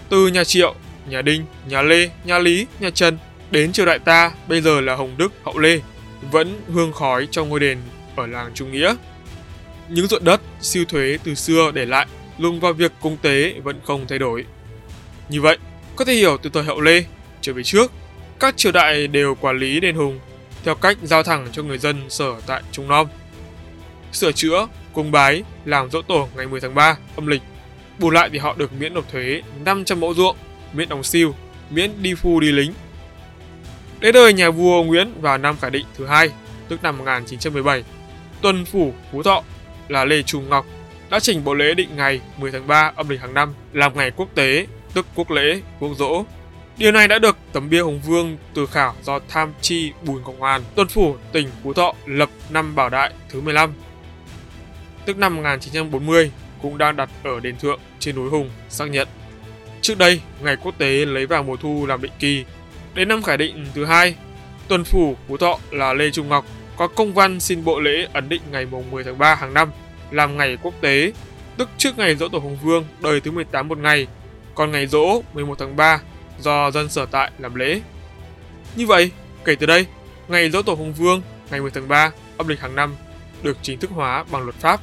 từ 0.09 0.27
nhà 0.27 0.43
Triệu, 0.43 0.75
nhà 1.09 1.21
Đinh, 1.21 1.45
nhà 1.67 1.81
Lê, 1.81 2.09
nhà 2.25 2.39
Lý, 2.39 2.67
nhà 2.79 2.89
Trần 2.89 3.17
đến 3.51 3.71
triều 3.71 3.85
đại 3.85 3.99
ta 3.99 4.31
bây 4.47 4.61
giờ 4.61 4.81
là 4.81 4.95
Hồng 4.95 5.15
Đức, 5.17 5.33
Hậu 5.43 5.57
Lê 5.57 5.79
vẫn 6.31 6.61
hương 6.73 6.93
khói 6.93 7.27
trong 7.31 7.49
ngôi 7.49 7.59
đền 7.59 7.77
ở 8.15 8.27
làng 8.27 8.51
Trung 8.53 8.71
Nghĩa. 8.71 8.95
Những 9.93 10.07
ruộng 10.07 10.23
đất 10.23 10.41
siêu 10.61 10.85
thuế 10.85 11.17
từ 11.23 11.35
xưa 11.35 11.71
để 11.73 11.85
lại 11.85 12.05
lùng 12.37 12.59
vào 12.59 12.73
việc 12.73 12.91
cung 13.01 13.17
tế 13.17 13.53
vẫn 13.63 13.79
không 13.85 14.05
thay 14.07 14.19
đổi. 14.19 14.45
Như 15.29 15.41
vậy, 15.41 15.57
có 15.95 16.05
thể 16.05 16.13
hiểu 16.13 16.37
từ 16.37 16.49
thời 16.53 16.63
Hậu 16.63 16.81
Lê 16.81 17.03
trở 17.41 17.53
về 17.53 17.63
trước, 17.63 17.91
các 18.39 18.57
triều 18.57 18.71
đại 18.71 19.07
đều 19.07 19.35
quản 19.35 19.57
lý 19.57 19.79
đền 19.79 19.95
hùng 19.95 20.19
theo 20.63 20.75
cách 20.75 20.97
giao 21.03 21.23
thẳng 21.23 21.47
cho 21.51 21.63
người 21.63 21.77
dân 21.77 22.09
sở 22.09 22.41
tại 22.47 22.63
Trung 22.71 22.87
Nam. 22.87 23.07
Sửa 24.11 24.31
chữa, 24.31 24.67
cung 24.93 25.11
bái, 25.11 25.43
làm 25.65 25.91
dỗ 25.91 26.01
tổ 26.01 26.27
ngày 26.35 26.47
10 26.47 26.61
tháng 26.61 26.75
3 26.75 26.97
âm 27.15 27.27
lịch. 27.27 27.41
Bù 27.99 28.09
lại 28.09 28.29
thì 28.31 28.37
họ 28.37 28.55
được 28.57 28.73
miễn 28.79 28.93
nộp 28.93 29.11
thuế 29.11 29.41
500 29.65 29.99
mẫu 29.99 30.13
ruộng, 30.13 30.37
miễn 30.73 30.89
đóng 30.89 31.03
siêu, 31.03 31.35
miễn 31.69 31.91
đi 32.01 32.13
phu 32.13 32.39
đi 32.39 32.51
lính. 32.51 32.73
Đến 33.99 34.13
đời 34.13 34.33
nhà 34.33 34.49
vua 34.49 34.83
Nguyễn 34.83 35.21
vào 35.21 35.37
năm 35.37 35.57
Khải 35.61 35.71
Định 35.71 35.85
thứ 35.97 36.05
hai, 36.05 36.29
tức 36.67 36.83
năm 36.83 36.97
1917, 36.97 37.83
tuần 38.41 38.65
phủ 38.65 38.93
Phú 39.11 39.23
Thọ 39.23 39.43
là 39.91 40.05
Lê 40.05 40.23
Trung 40.23 40.49
Ngọc 40.49 40.65
đã 41.09 41.19
chỉnh 41.19 41.43
bộ 41.43 41.53
lễ 41.53 41.73
định 41.73 41.89
ngày 41.95 42.21
10 42.37 42.51
tháng 42.51 42.67
3 42.67 42.91
âm 42.95 43.09
lịch 43.09 43.21
hàng 43.21 43.33
năm 43.33 43.53
làm 43.73 43.97
ngày 43.97 44.11
quốc 44.11 44.29
tế, 44.35 44.67
tức 44.93 45.05
quốc 45.15 45.31
lễ, 45.31 45.61
quốc 45.79 45.89
dỗ. 45.97 46.25
Điều 46.77 46.91
này 46.91 47.07
đã 47.07 47.19
được 47.19 47.37
tấm 47.53 47.69
bia 47.69 47.81
Hùng 47.81 48.01
Vương 48.05 48.37
từ 48.53 48.65
khảo 48.65 48.95
do 49.03 49.19
tham 49.29 49.53
chi 49.61 49.91
Bùi 50.05 50.21
Ngọc 50.21 50.35
Hoàn, 50.39 50.61
tuân 50.75 50.87
phủ 50.87 51.15
tỉnh 51.31 51.47
Phú 51.63 51.73
Thọ 51.73 51.93
lập 52.05 52.29
năm 52.49 52.75
Bảo 52.75 52.89
Đại 52.89 53.11
thứ 53.29 53.41
15, 53.41 53.73
tức 55.05 55.17
năm 55.17 55.35
1940 55.35 56.31
cũng 56.61 56.77
đang 56.77 56.95
đặt 56.95 57.09
ở 57.23 57.39
đền 57.39 57.57
thượng 57.57 57.79
trên 57.99 58.15
núi 58.15 58.29
Hùng 58.29 58.49
xác 58.69 58.85
nhận. 58.85 59.07
Trước 59.81 59.97
đây, 59.97 60.21
ngày 60.41 60.55
quốc 60.55 60.77
tế 60.77 61.05
lấy 61.05 61.25
vào 61.25 61.43
mùa 61.43 61.55
thu 61.55 61.85
làm 61.85 62.01
định 62.01 62.11
kỳ. 62.19 62.45
Đến 62.93 63.07
năm 63.07 63.23
khải 63.23 63.37
định 63.37 63.65
thứ 63.75 63.85
hai, 63.85 64.15
tuần 64.67 64.83
phủ 64.83 65.15
Phú 65.27 65.37
Thọ 65.37 65.59
là 65.71 65.93
Lê 65.93 66.11
Trung 66.11 66.29
Ngọc 66.29 66.45
có 66.81 66.87
công 66.87 67.13
văn 67.13 67.39
xin 67.39 67.65
bộ 67.65 67.79
lễ 67.79 68.07
ấn 68.13 68.29
định 68.29 68.41
ngày 68.51 68.65
mùng 68.65 68.91
10 68.91 69.03
tháng 69.03 69.17
3 69.17 69.35
hàng 69.35 69.53
năm 69.53 69.71
làm 70.11 70.37
ngày 70.37 70.57
quốc 70.61 70.73
tế, 70.81 71.13
tức 71.57 71.69
trước 71.77 71.97
ngày 71.97 72.15
dỗ 72.15 72.29
tổ 72.29 72.39
Hùng 72.39 72.57
Vương 72.63 72.85
đời 73.01 73.21
thứ 73.21 73.31
18 73.31 73.67
một 73.67 73.77
ngày, 73.77 74.07
còn 74.55 74.71
ngày 74.71 74.87
dỗ 74.87 75.21
11 75.33 75.59
tháng 75.59 75.75
3 75.75 76.01
do 76.39 76.71
dân 76.71 76.89
sở 76.89 77.05
tại 77.05 77.31
làm 77.39 77.55
lễ. 77.55 77.81
Như 78.75 78.87
vậy, 78.87 79.11
kể 79.45 79.55
từ 79.55 79.65
đây, 79.65 79.85
ngày 80.27 80.49
dỗ 80.49 80.61
tổ 80.61 80.73
Hùng 80.73 80.93
Vương 80.93 81.21
ngày 81.51 81.61
10 81.61 81.71
tháng 81.71 81.87
3 81.87 82.11
âm 82.37 82.47
lịch 82.47 82.59
hàng 82.59 82.75
năm 82.75 82.95
được 83.43 83.57
chính 83.61 83.79
thức 83.79 83.91
hóa 83.93 84.25
bằng 84.31 84.43
luật 84.43 84.55
pháp. 84.55 84.81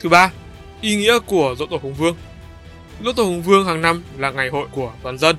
Thứ 0.00 0.08
ba, 0.08 0.30
ý 0.80 0.96
nghĩa 0.96 1.18
của 1.18 1.54
dỗ 1.58 1.66
tổ 1.66 1.78
Hùng 1.82 1.94
Vương. 1.94 2.16
Dỗ 3.04 3.12
tổ 3.12 3.24
Hùng 3.24 3.42
Vương 3.42 3.66
hàng 3.66 3.82
năm 3.82 4.02
là 4.16 4.30
ngày 4.30 4.48
hội 4.48 4.66
của 4.70 4.92
toàn 5.02 5.18
dân, 5.18 5.36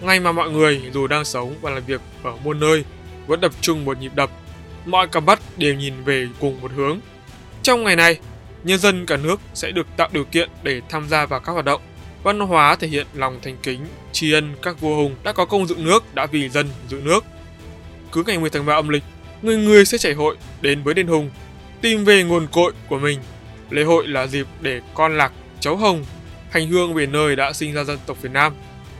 ngày 0.00 0.20
mà 0.20 0.32
mọi 0.32 0.50
người 0.50 0.82
dù 0.92 1.06
đang 1.06 1.24
sống 1.24 1.54
và 1.60 1.70
làm 1.70 1.84
việc 1.86 2.00
ở 2.22 2.32
muôn 2.44 2.60
nơi 2.60 2.84
vẫn 3.26 3.40
tập 3.40 3.52
trung 3.60 3.84
một 3.84 4.00
nhịp 4.00 4.12
đập, 4.14 4.30
mọi 4.84 5.08
cặp 5.08 5.22
mắt 5.22 5.40
đều 5.56 5.74
nhìn 5.74 5.94
về 6.04 6.28
cùng 6.40 6.60
một 6.60 6.72
hướng. 6.76 7.00
Trong 7.62 7.84
ngày 7.84 7.96
này, 7.96 8.18
nhân 8.64 8.78
dân 8.78 9.06
cả 9.06 9.16
nước 9.16 9.40
sẽ 9.54 9.70
được 9.70 9.86
tạo 9.96 10.08
điều 10.12 10.24
kiện 10.24 10.50
để 10.62 10.80
tham 10.88 11.08
gia 11.08 11.26
vào 11.26 11.40
các 11.40 11.52
hoạt 11.52 11.64
động 11.64 11.80
văn 12.26 12.40
hóa 12.40 12.76
thể 12.76 12.88
hiện 12.88 13.06
lòng 13.14 13.38
thành 13.42 13.56
kính, 13.62 13.80
tri 14.12 14.32
ân 14.32 14.54
các 14.62 14.80
vua 14.80 14.96
hùng 14.96 15.16
đã 15.24 15.32
có 15.32 15.44
công 15.44 15.66
dựng 15.66 15.84
nước, 15.84 16.14
đã 16.14 16.26
vì 16.26 16.48
dân 16.48 16.68
dựng 16.88 17.04
nước. 17.04 17.24
Cứ 18.12 18.22
ngày 18.26 18.38
10 18.38 18.50
tháng 18.50 18.66
3 18.66 18.74
âm 18.74 18.88
lịch, 18.88 19.02
người 19.42 19.56
người 19.56 19.84
sẽ 19.84 19.98
chảy 19.98 20.14
hội 20.14 20.36
đến 20.60 20.82
với 20.82 20.94
đền 20.94 21.06
hùng, 21.06 21.30
tìm 21.80 22.04
về 22.04 22.22
nguồn 22.22 22.46
cội 22.46 22.72
của 22.88 22.98
mình. 22.98 23.18
Lễ 23.70 23.82
hội 23.82 24.06
là 24.06 24.26
dịp 24.26 24.46
để 24.60 24.80
con 24.94 25.16
lạc, 25.16 25.32
cháu 25.60 25.76
hồng 25.76 26.04
hành 26.50 26.68
hương 26.68 26.94
về 26.94 27.06
nơi 27.06 27.36
đã 27.36 27.52
sinh 27.52 27.74
ra 27.74 27.84
dân 27.84 27.98
tộc 28.06 28.22
Việt 28.22 28.32
Nam. 28.32 28.52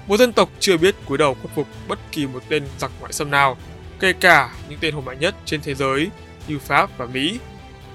Một 0.07 0.17
dân 0.17 0.33
tộc 0.33 0.51
chưa 0.61 0.77
biết 0.77 0.95
cúi 1.07 1.19
đầu 1.19 1.35
khuất 1.35 1.55
phục 1.55 1.67
bất 1.89 1.99
kỳ 2.13 2.27
một 2.27 2.43
tên 2.49 2.65
giặc 2.79 2.91
ngoại 3.01 3.13
xâm 3.13 3.31
nào, 3.31 3.57
kể 4.01 4.13
cả 4.13 4.55
những 4.69 4.79
tên 4.81 4.95
hùng 4.95 5.05
mạnh 5.05 5.21
nhất 5.21 5.35
trên 5.45 5.61
thế 5.61 5.75
giới 5.75 6.11
như 6.49 6.59
Pháp 6.59 6.99
và 6.99 7.07
Mỹ. 7.07 7.39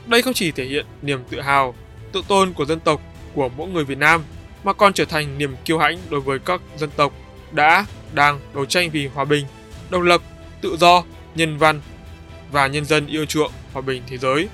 Đây 0.05 0.21
không 0.21 0.33
chỉ 0.33 0.51
thể 0.51 0.65
hiện 0.65 0.85
niềm 1.01 1.19
tự 1.29 1.41
hào, 1.41 1.75
tự 2.11 2.21
tôn 2.27 2.53
của 2.53 2.65
dân 2.65 2.79
tộc 2.79 3.01
của 3.33 3.49
mỗi 3.49 3.69
người 3.69 3.85
Việt 3.85 3.97
Nam, 3.97 4.23
mà 4.63 4.73
còn 4.73 4.93
trở 4.93 5.05
thành 5.05 5.37
niềm 5.37 5.55
kiêu 5.65 5.77
hãnh 5.77 5.97
đối 6.09 6.21
với 6.21 6.39
các 6.39 6.61
dân 6.77 6.89
tộc 6.95 7.13
đã, 7.51 7.85
đang 8.13 8.39
đấu 8.53 8.65
tranh 8.65 8.89
vì 8.89 9.07
hòa 9.07 9.25
bình, 9.25 9.45
độc 9.89 10.01
lập, 10.01 10.21
tự 10.61 10.77
do, 10.77 11.03
nhân 11.35 11.57
văn 11.57 11.81
và 12.51 12.67
nhân 12.67 12.85
dân 12.85 13.07
yêu 13.07 13.25
chuộng 13.25 13.51
hòa 13.73 13.81
bình 13.81 14.03
thế 14.07 14.17
giới. 14.17 14.47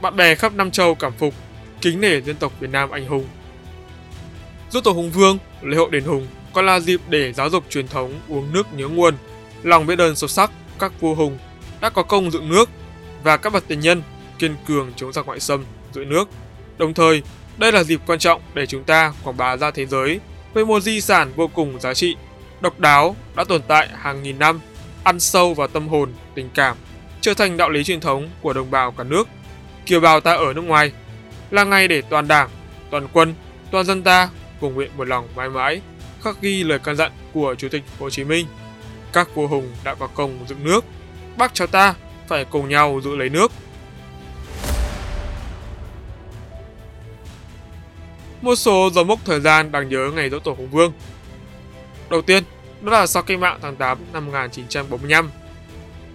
Bạn 0.00 0.16
bè 0.16 0.34
khắp 0.34 0.54
năm 0.54 0.70
châu 0.70 0.94
cảm 0.94 1.12
phục, 1.12 1.34
kính 1.80 2.00
nể 2.00 2.20
dân 2.20 2.36
tộc 2.36 2.52
Việt 2.60 2.70
Nam 2.70 2.90
anh 2.90 3.06
hùng. 3.06 3.26
Dỗ 4.70 4.80
tổ 4.80 4.92
Hùng 4.92 5.10
Vương, 5.10 5.38
lễ 5.62 5.76
hội 5.76 5.90
đền 5.90 6.04
Hùng 6.04 6.26
còn 6.54 6.66
là 6.66 6.80
dịp 6.80 7.00
để 7.08 7.32
giáo 7.32 7.50
dục 7.50 7.64
truyền 7.70 7.88
thống 7.88 8.20
uống 8.28 8.52
nước 8.52 8.66
nhớ 8.72 8.88
nguồn, 8.88 9.14
lòng 9.62 9.86
biết 9.86 9.98
ơn 9.98 10.16
sâu 10.16 10.28
sắc 10.28 10.50
các 10.78 11.00
vua 11.00 11.14
hùng 11.14 11.38
đã 11.80 11.90
có 11.90 12.02
công 12.02 12.30
dựng 12.30 12.48
nước 12.48 12.68
và 13.22 13.36
các 13.36 13.52
bậc 13.52 13.68
tiền 13.68 13.80
nhân 13.80 14.02
kiên 14.38 14.56
cường 14.66 14.92
chống 14.96 15.12
giặc 15.12 15.26
ngoại 15.26 15.40
xâm 15.40 15.64
giữ 15.92 16.04
nước. 16.04 16.28
Đồng 16.78 16.94
thời, 16.94 17.22
đây 17.56 17.72
là 17.72 17.84
dịp 17.84 18.00
quan 18.06 18.18
trọng 18.18 18.42
để 18.54 18.66
chúng 18.66 18.84
ta 18.84 19.12
quảng 19.24 19.36
bá 19.36 19.56
ra 19.56 19.70
thế 19.70 19.86
giới 19.86 20.20
về 20.54 20.64
một 20.64 20.80
di 20.80 21.00
sản 21.00 21.32
vô 21.36 21.48
cùng 21.48 21.80
giá 21.80 21.94
trị, 21.94 22.16
độc 22.60 22.80
đáo 22.80 23.16
đã 23.36 23.44
tồn 23.44 23.62
tại 23.68 23.88
hàng 23.98 24.22
nghìn 24.22 24.38
năm, 24.38 24.60
ăn 25.04 25.20
sâu 25.20 25.54
vào 25.54 25.68
tâm 25.68 25.88
hồn, 25.88 26.12
tình 26.34 26.50
cảm, 26.54 26.76
trở 27.20 27.34
thành 27.34 27.56
đạo 27.56 27.70
lý 27.70 27.84
truyền 27.84 28.00
thống 28.00 28.30
của 28.40 28.52
đồng 28.52 28.70
bào 28.70 28.92
cả 28.92 29.04
nước. 29.04 29.28
Kiều 29.86 30.00
bào 30.00 30.20
ta 30.20 30.34
ở 30.34 30.52
nước 30.52 30.62
ngoài 30.64 30.92
là 31.50 31.64
ngày 31.64 31.88
để 31.88 32.02
toàn 32.02 32.28
đảng, 32.28 32.48
toàn 32.90 33.08
quân, 33.12 33.34
toàn 33.70 33.84
dân 33.84 34.02
ta 34.02 34.28
cùng 34.60 34.74
nguyện 34.74 34.90
một 34.96 35.08
lòng 35.08 35.28
mãi 35.36 35.48
mãi 35.48 35.80
khắc 36.24 36.40
ghi 36.40 36.64
lời 36.64 36.78
căn 36.78 36.96
dặn 36.96 37.12
của 37.32 37.54
Chủ 37.58 37.68
tịch 37.68 37.82
Hồ 37.98 38.10
Chí 38.10 38.24
Minh. 38.24 38.46
Các 39.12 39.34
vua 39.34 39.46
hùng 39.46 39.72
đã 39.84 39.94
có 39.94 40.06
công 40.06 40.38
dựng 40.48 40.64
nước, 40.64 40.84
bác 41.36 41.54
cháu 41.54 41.66
ta 41.66 41.94
phải 42.28 42.44
cùng 42.44 42.68
nhau 42.68 43.00
giữ 43.04 43.16
lấy 43.16 43.28
nước. 43.28 43.52
Một 48.40 48.54
số 48.56 48.90
dấu 48.94 49.04
mốc 49.04 49.18
thời 49.24 49.40
gian 49.40 49.72
đáng 49.72 49.88
nhớ 49.88 50.10
ngày 50.14 50.30
dỗ 50.30 50.38
tổ 50.38 50.52
Hùng 50.52 50.70
Vương. 50.70 50.92
Đầu 52.10 52.22
tiên, 52.22 52.44
đó 52.82 52.92
là 52.92 53.06
sau 53.06 53.22
cách 53.22 53.38
mạng 53.38 53.58
tháng 53.62 53.76
8 53.76 53.98
năm 54.12 54.26
1945. 54.26 55.30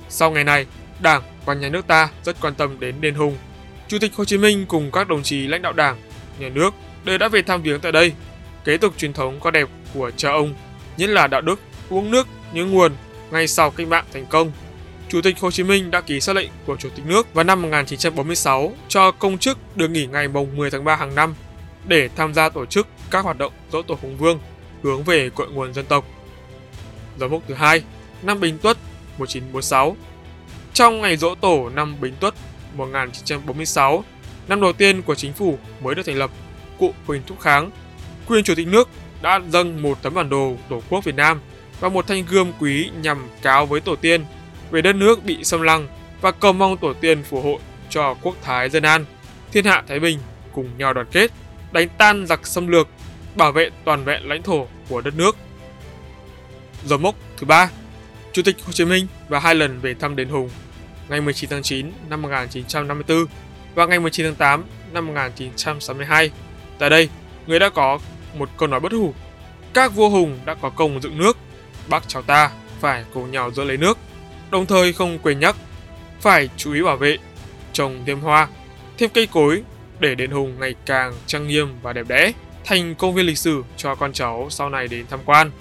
Sau 0.10 0.32
ngày 0.32 0.44
này, 0.44 0.66
Đảng 1.00 1.22
và 1.46 1.54
nhà 1.54 1.70
nước 1.70 1.88
ta 1.88 2.10
rất 2.24 2.42
quan 2.42 2.56
tâm 2.56 2.80
đến 2.80 2.96
đền 3.02 3.16
Hùng. 3.16 3.38
Chủ 3.88 3.98
tịch 4.00 4.16
Hồ 4.16 4.26
Chí 4.26 4.38
Minh 4.38 4.66
cùng 4.68 4.92
các 4.92 5.08
đồng 5.08 5.24
chí 5.24 5.48
lãnh 5.48 5.62
đạo 5.62 5.74
Đảng, 5.74 5.98
nhà 6.40 6.50
nước 6.50 6.74
đều 7.04 7.18
đã 7.18 7.28
về 7.28 7.42
thăm 7.42 7.62
viếng 7.62 7.80
tại 7.80 7.92
đây, 7.92 8.14
kế 8.66 8.78
tục 8.78 8.94
truyền 8.98 9.14
thống 9.14 9.40
có 9.40 9.52
đẹp 9.52 9.70
của 9.94 10.12
cha 10.18 10.30
ông, 10.32 10.54
nhất 10.98 11.10
là 11.10 11.28
đạo 11.28 11.42
đức, 11.42 11.60
uống 11.90 12.12
nước 12.12 12.28
nhớ 12.54 12.66
nguồn 12.66 12.92
ngay 13.32 13.48
sau 13.48 13.72
cách 13.72 13.88
mạng 13.88 14.06
thành 14.14 14.26
công. 14.26 14.52
Chủ 15.10 15.22
tịch 15.22 15.40
Hồ 15.40 15.52
Chí 15.52 15.64
Minh 15.64 15.92
đã 15.92 16.02
ký 16.02 16.20
xác 16.20 16.36
lệnh 16.36 16.50
của 16.66 16.78
Chủ 16.78 16.90
tịch 16.96 17.06
nước 17.06 17.34
vào 17.34 17.44
năm 17.44 17.62
1946 17.62 18.74
cho 18.88 19.12
công 19.12 19.38
chức 19.38 19.78
được 19.78 19.88
nghỉ 19.88 20.06
ngày 20.06 20.28
mùng 20.28 20.58
10 20.58 20.72
tháng 20.72 20.84
3 20.84 20.96
hàng 20.96 21.16
năm 21.16 21.34
để 21.88 22.10
tham 22.16 22.34
gia 22.34 22.50
tổ 22.50 22.66
chức 22.66 22.88
các 23.12 23.24
hoạt 23.24 23.38
động 23.38 23.54
dỗ 23.72 23.82
tổ 23.82 23.98
Hùng 24.02 24.18
Vương 24.18 24.40
hướng 24.84 25.04
về 25.04 25.30
cội 25.30 25.48
nguồn 25.48 25.74
dân 25.74 25.86
tộc. 25.86 26.06
Dấu 27.20 27.30
mốc 27.30 27.42
thứ 27.48 27.54
hai, 27.54 27.84
năm 28.22 28.40
bình 28.40 28.58
Tuất 28.58 28.78
1946. 29.18 29.96
Trong 30.74 31.02
ngày 31.02 31.18
dỗ 31.18 31.36
tổ 31.36 31.70
năm 31.70 31.96
bình 32.02 32.14
Tuất 32.20 32.34
1946, 32.76 34.04
năm 34.48 34.62
đầu 34.62 34.74
tiên 34.74 35.02
của 35.02 35.16
chính 35.16 35.34
phủ 35.34 35.58
mới 35.82 35.96
được 35.96 36.06
thành 36.06 36.18
lập, 36.18 36.32
cụ 36.80 36.94
Huỳnh 37.06 37.22
Thúc 37.28 37.40
Kháng, 37.40 37.72
quyền 38.30 38.44
chủ 38.44 38.56
tịch 38.56 38.68
nước 38.68 38.90
đã 39.22 39.40
dâng 39.50 39.82
một 39.82 40.02
tấm 40.02 40.14
bản 40.14 40.30
đồ 40.30 40.56
Tổ 40.70 40.82
quốc 40.90 41.04
Việt 41.04 41.16
Nam 41.16 41.40
và 41.80 41.90
một 41.90 42.08
thanh 42.08 42.26
gươm 42.30 42.52
quý 42.60 42.90
nhằm 43.02 43.28
cáo 43.42 43.66
với 43.66 43.82
tổ 43.82 43.96
tiên 43.96 44.26
về 44.72 44.82
đất 44.82 44.96
nước 44.96 45.24
bị 45.26 45.44
xâm 45.44 45.62
lăng 45.62 45.88
và 46.22 46.32
cầu 46.32 46.54
mong 46.54 46.78
tổ 46.78 46.94
tiên 46.94 47.24
phù 47.24 47.42
hộ 47.42 47.60
cho 47.90 48.14
quốc 48.22 48.36
thái 48.42 48.70
dân 48.70 48.84
an, 48.84 49.06
thiên 49.52 49.66
hạ 49.66 49.84
thái 49.88 50.00
bình 50.00 50.20
cùng 50.54 50.70
nhau 50.78 50.94
đoàn 50.94 51.08
kết, 51.12 51.32
đánh 51.72 51.88
tan 51.98 52.28
giặc 52.28 52.48
xâm 52.48 52.68
lược, 52.68 52.88
bảo 53.36 53.52
vệ 53.52 53.70
toàn 53.86 54.04
vẹn 54.04 54.30
lãnh 54.30 54.44
thổ 54.44 54.68
của 54.90 55.02
đất 55.02 55.14
nước. 55.16 55.38
Dấu 56.86 57.00
mốc 57.00 57.16
thứ 57.38 57.46
ba, 57.46 57.70
Chủ 58.34 58.42
tịch 58.42 58.56
Hồ 58.66 58.72
Chí 58.72 58.86
Minh 58.86 59.08
và 59.30 59.40
hai 59.40 59.56
lần 59.56 59.80
về 59.80 59.94
thăm 59.94 60.16
đền 60.16 60.30
Hùng, 60.30 60.50
ngày 61.10 61.22
19 61.22 61.50
tháng 61.50 61.64
9 61.64 61.92
năm 62.10 62.22
1954 62.22 63.26
và 63.76 63.86
ngày 63.86 64.00
19 64.00 64.26
tháng 64.26 64.36
8 64.36 64.64
năm 64.94 65.08
1962. 65.08 66.32
Tại 66.80 66.90
đây, 66.90 67.10
người 67.48 67.60
đã 67.60 67.70
có 67.70 68.00
một 68.38 68.50
câu 68.58 68.68
nói 68.68 68.80
bất 68.80 68.92
hủ. 68.92 69.14
Các 69.74 69.96
vua 69.96 70.10
hùng 70.10 70.40
đã 70.46 70.56
có 70.56 70.70
công 70.70 71.02
dựng 71.02 71.18
nước, 71.18 71.38
bác 71.90 72.08
cháu 72.08 72.22
ta 72.22 72.52
phải 72.80 73.06
cùng 73.14 73.32
nhau 73.32 73.52
giữ 73.52 73.64
lấy 73.64 73.78
nước. 73.78 73.98
Đồng 74.52 74.66
thời 74.66 74.94
không 74.94 75.20
quên 75.20 75.40
nhắc, 75.40 75.56
phải 76.22 76.50
chú 76.58 76.74
ý 76.74 76.82
bảo 76.82 76.98
vệ, 76.98 77.18
trồng 77.74 78.04
thêm 78.06 78.20
hoa, 78.20 78.48
thêm 78.98 79.10
cây 79.14 79.28
cối 79.28 79.64
để 80.00 80.16
đền 80.16 80.32
hùng 80.32 80.56
ngày 80.60 80.76
càng 80.86 81.14
trang 81.26 81.48
nghiêm 81.48 81.68
và 81.82 81.94
đẹp 81.94 82.08
đẽ, 82.08 82.32
thành 82.66 82.96
công 82.96 83.14
viên 83.14 83.26
lịch 83.26 83.38
sử 83.38 83.64
cho 83.78 83.96
con 83.96 84.14
cháu 84.14 84.48
sau 84.50 84.70
này 84.70 84.88
đến 84.88 85.06
tham 85.10 85.20
quan. 85.26 85.52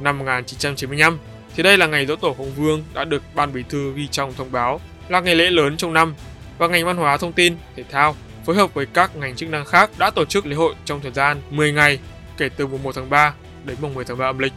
Năm 0.00 0.18
1995, 0.18 1.18
thì 1.56 1.62
đây 1.62 1.78
là 1.78 1.86
ngày 1.86 2.06
dỗ 2.06 2.16
tổ 2.16 2.34
Hùng 2.38 2.52
Vương 2.56 2.84
đã 2.94 3.04
được 3.04 3.22
Ban 3.34 3.52
Bí 3.52 3.62
thư 3.68 3.92
ghi 3.92 4.08
trong 4.10 4.34
thông 4.34 4.52
báo 4.52 4.80
là 5.08 5.20
ngày 5.20 5.34
lễ 5.34 5.50
lớn 5.50 5.76
trong 5.76 5.92
năm 5.92 6.14
và 6.58 6.68
ngành 6.68 6.84
văn 6.84 6.96
hóa 6.96 7.16
thông 7.16 7.32
tin, 7.32 7.56
thể 7.76 7.84
thao 7.90 8.16
phối 8.46 8.56
hợp 8.56 8.74
với 8.74 8.86
các 8.86 9.16
ngành 9.16 9.36
chức 9.36 9.48
năng 9.48 9.64
khác 9.64 9.90
đã 9.98 10.10
tổ 10.10 10.24
chức 10.24 10.46
lễ 10.46 10.56
hội 10.56 10.74
trong 10.84 11.00
thời 11.00 11.12
gian 11.12 11.40
10 11.50 11.72
ngày 11.72 11.98
kể 12.36 12.48
từ 12.48 12.66
mùng 12.66 12.82
1 12.82 12.94
tháng 12.94 13.10
3 13.10 13.34
đến 13.64 13.76
mùng 13.80 13.94
10 13.94 14.04
tháng 14.04 14.18
3 14.18 14.26
âm 14.26 14.38
lịch. 14.38 14.52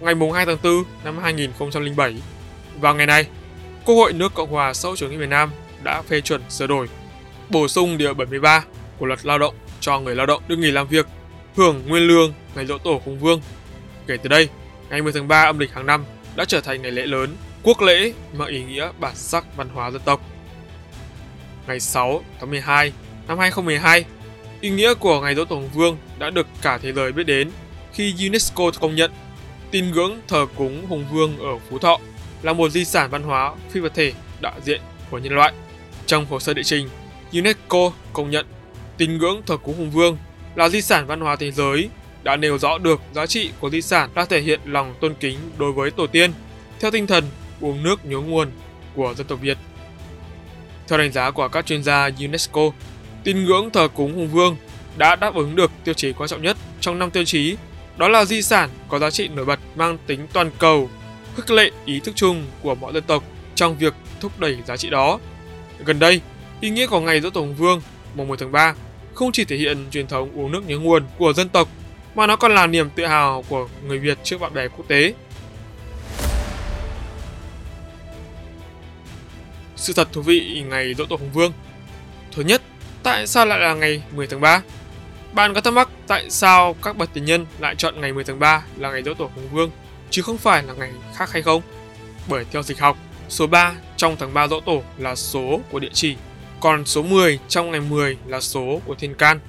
Ngày 0.00 0.14
mùng 0.14 0.32
2 0.32 0.46
tháng 0.46 0.56
4 0.62 0.84
năm 1.04 1.18
2007, 1.18 2.14
vào 2.80 2.94
ngày 2.94 3.06
này, 3.06 3.26
Quốc 3.84 3.94
hội 3.94 4.12
nước 4.12 4.34
Cộng 4.34 4.50
hòa 4.50 4.74
xã 4.74 4.88
hội 4.88 4.96
chủ 4.96 5.08
nghĩa 5.08 5.16
Việt 5.16 5.28
Nam 5.28 5.50
đã 5.82 6.02
phê 6.02 6.20
chuẩn 6.20 6.42
sửa 6.48 6.66
đổi, 6.66 6.88
bổ 7.48 7.68
sung 7.68 7.98
điều 7.98 8.14
73 8.14 8.64
của 8.98 9.06
luật 9.06 9.26
lao 9.26 9.38
động 9.38 9.54
cho 9.80 10.00
người 10.00 10.16
lao 10.16 10.26
động 10.26 10.42
được 10.48 10.56
nghỉ 10.56 10.70
làm 10.70 10.88
việc 10.88 11.06
hưởng 11.56 11.82
nguyên 11.86 12.02
lương 12.02 12.32
ngày 12.54 12.66
dỗ 12.66 12.78
tổ 12.78 13.00
Hùng 13.04 13.18
Vương. 13.18 13.40
Kể 14.06 14.16
từ 14.16 14.28
đây, 14.28 14.48
ngày 14.90 15.02
10 15.02 15.12
tháng 15.12 15.28
3 15.28 15.42
âm 15.42 15.58
lịch 15.58 15.72
hàng 15.72 15.86
năm 15.86 16.04
đã 16.36 16.44
trở 16.44 16.60
thành 16.60 16.82
ngày 16.82 16.90
lễ 16.90 17.06
lớn, 17.06 17.36
quốc 17.62 17.82
lễ 17.82 18.12
mang 18.32 18.48
ý 18.48 18.64
nghĩa 18.64 18.90
bản 19.00 19.14
sắc 19.14 19.56
văn 19.56 19.68
hóa 19.68 19.90
dân 19.90 20.02
tộc. 20.04 20.20
Ngày 21.66 21.80
6 21.80 22.24
tháng 22.40 22.50
12 22.50 22.92
năm 23.28 23.38
2012, 23.38 24.04
ý 24.60 24.70
nghĩa 24.70 24.94
của 24.94 25.20
ngày 25.20 25.34
dỗ 25.34 25.44
tổ 25.44 25.56
Hùng 25.56 25.70
Vương 25.74 25.96
đã 26.18 26.30
được 26.30 26.46
cả 26.62 26.78
thế 26.78 26.92
giới 26.92 27.12
biết 27.12 27.24
đến 27.24 27.50
khi 27.92 28.14
UNESCO 28.28 28.70
công 28.80 28.94
nhận 28.94 29.10
tín 29.70 29.90
ngưỡng 29.90 30.20
thờ 30.28 30.46
cúng 30.56 30.86
Hùng 30.88 31.04
Vương 31.12 31.38
ở 31.38 31.58
Phú 31.70 31.78
Thọ 31.78 31.98
là 32.42 32.52
một 32.52 32.68
di 32.68 32.84
sản 32.84 33.10
văn 33.10 33.22
hóa 33.22 33.54
phi 33.70 33.80
vật 33.80 33.94
thể 33.94 34.12
đại 34.40 34.60
diện 34.64 34.80
của 35.10 35.18
nhân 35.18 35.32
loại. 35.32 35.52
Trong 36.06 36.26
hồ 36.26 36.40
sơ 36.40 36.54
địa 36.54 36.62
trình, 36.62 36.88
UNESCO 37.32 37.92
công 38.12 38.30
nhận 38.30 38.46
tín 38.96 39.18
ngưỡng 39.18 39.42
thờ 39.46 39.56
cúng 39.56 39.74
hùng 39.76 39.90
vương 39.90 40.16
là 40.54 40.68
di 40.68 40.82
sản 40.82 41.06
văn 41.06 41.20
hóa 41.20 41.36
thế 41.36 41.50
giới 41.50 41.88
đã 42.22 42.36
nêu 42.36 42.58
rõ 42.58 42.78
được 42.78 43.00
giá 43.14 43.26
trị 43.26 43.50
của 43.60 43.70
di 43.70 43.82
sản 43.82 44.10
đã 44.14 44.24
thể 44.24 44.40
hiện 44.40 44.60
lòng 44.64 44.94
tôn 45.00 45.14
kính 45.20 45.38
đối 45.58 45.72
với 45.72 45.90
tổ 45.90 46.06
tiên 46.06 46.32
theo 46.80 46.90
tinh 46.90 47.06
thần 47.06 47.24
uống 47.60 47.82
nước 47.82 48.04
nhớ 48.04 48.18
nguồn 48.18 48.50
của 48.94 49.14
dân 49.16 49.26
tộc 49.26 49.40
Việt. 49.40 49.58
Theo 50.88 50.98
đánh 50.98 51.12
giá 51.12 51.30
của 51.30 51.48
các 51.48 51.66
chuyên 51.66 51.82
gia 51.82 52.10
UNESCO, 52.18 52.70
tín 53.24 53.44
ngưỡng 53.44 53.70
thờ 53.70 53.88
cúng 53.94 54.14
hùng 54.14 54.28
vương 54.28 54.56
đã 54.96 55.16
đáp 55.16 55.34
ứng 55.34 55.56
được 55.56 55.70
tiêu 55.84 55.94
chí 55.94 56.12
quan 56.12 56.28
trọng 56.28 56.42
nhất 56.42 56.56
trong 56.80 56.98
năm 56.98 57.10
tiêu 57.10 57.24
chí, 57.24 57.56
đó 57.96 58.08
là 58.08 58.24
di 58.24 58.42
sản 58.42 58.70
có 58.88 58.98
giá 58.98 59.10
trị 59.10 59.28
nổi 59.28 59.44
bật 59.44 59.60
mang 59.76 59.98
tính 60.06 60.26
toàn 60.32 60.50
cầu, 60.58 60.90
khích 61.36 61.50
lệ 61.50 61.70
ý 61.84 62.00
thức 62.00 62.12
chung 62.16 62.44
của 62.62 62.74
mọi 62.74 62.92
dân 62.92 63.02
tộc 63.02 63.24
trong 63.54 63.78
việc 63.78 63.94
thúc 64.20 64.40
đẩy 64.40 64.58
giá 64.66 64.76
trị 64.76 64.90
đó. 64.90 65.18
Gần 65.84 65.98
đây, 65.98 66.20
ý 66.60 66.70
nghĩa 66.70 66.86
của 66.86 67.00
ngày 67.00 67.20
Dỗ 67.20 67.30
Tổ 67.30 67.40
Hùng 67.40 67.54
Vương 67.54 67.80
mùng 68.14 68.28
10 68.28 68.36
tháng 68.36 68.52
3 68.52 68.74
không 69.14 69.32
chỉ 69.32 69.44
thể 69.44 69.56
hiện 69.56 69.86
truyền 69.90 70.06
thống 70.06 70.30
uống 70.34 70.52
nước 70.52 70.62
nhớ 70.66 70.78
nguồn 70.78 71.02
của 71.18 71.32
dân 71.32 71.48
tộc 71.48 71.68
mà 72.14 72.26
nó 72.26 72.36
còn 72.36 72.54
là 72.54 72.66
niềm 72.66 72.90
tự 72.90 73.06
hào 73.06 73.44
của 73.48 73.68
người 73.86 73.98
Việt 73.98 74.18
trước 74.24 74.40
bạn 74.40 74.54
bè 74.54 74.68
quốc 74.68 74.88
tế. 74.88 75.14
Sự 79.84 79.92
thật 79.92 80.08
thú 80.12 80.22
vị 80.22 80.64
ngày 80.68 80.94
Dỗ 80.94 81.04
Tổ 81.06 81.16
Hùng 81.16 81.30
Vương 81.32 81.52
Thứ 82.32 82.42
nhất, 82.42 82.62
tại 83.02 83.26
sao 83.26 83.46
lại 83.46 83.60
là 83.60 83.74
ngày 83.74 84.02
10 84.14 84.26
tháng 84.26 84.40
3? 84.40 84.62
Bạn 85.32 85.54
có 85.54 85.60
thắc 85.60 85.72
mắc 85.72 85.88
tại 86.06 86.30
sao 86.30 86.76
các 86.82 86.96
bậc 86.96 87.10
tiền 87.14 87.24
nhân 87.24 87.46
lại 87.58 87.74
chọn 87.74 88.00
ngày 88.00 88.12
10 88.12 88.24
tháng 88.24 88.38
3 88.38 88.64
là 88.76 88.90
ngày 88.90 89.02
Dỗ 89.02 89.14
Tổ 89.14 89.30
Hùng 89.34 89.48
Vương 89.52 89.70
chứ 90.10 90.22
không 90.22 90.38
phải 90.38 90.62
là 90.62 90.72
ngày 90.72 90.92
khác 91.14 91.32
hay 91.32 91.42
không? 91.42 91.62
Bởi 92.28 92.44
theo 92.52 92.62
dịch 92.62 92.78
học, 92.78 92.96
số 93.28 93.46
3 93.46 93.72
trong 93.96 94.16
tháng 94.16 94.34
3 94.34 94.48
Dỗ 94.48 94.60
Tổ 94.60 94.82
là 94.98 95.14
số 95.14 95.60
của 95.70 95.78
địa 95.78 95.90
chỉ, 95.92 96.16
còn 96.60 96.84
số 96.84 97.02
10 97.02 97.38
trong 97.48 97.70
ngày 97.70 97.80
10 97.80 98.16
là 98.26 98.40
số 98.40 98.80
của 98.86 98.94
thiên 98.94 99.14
can. 99.14 99.40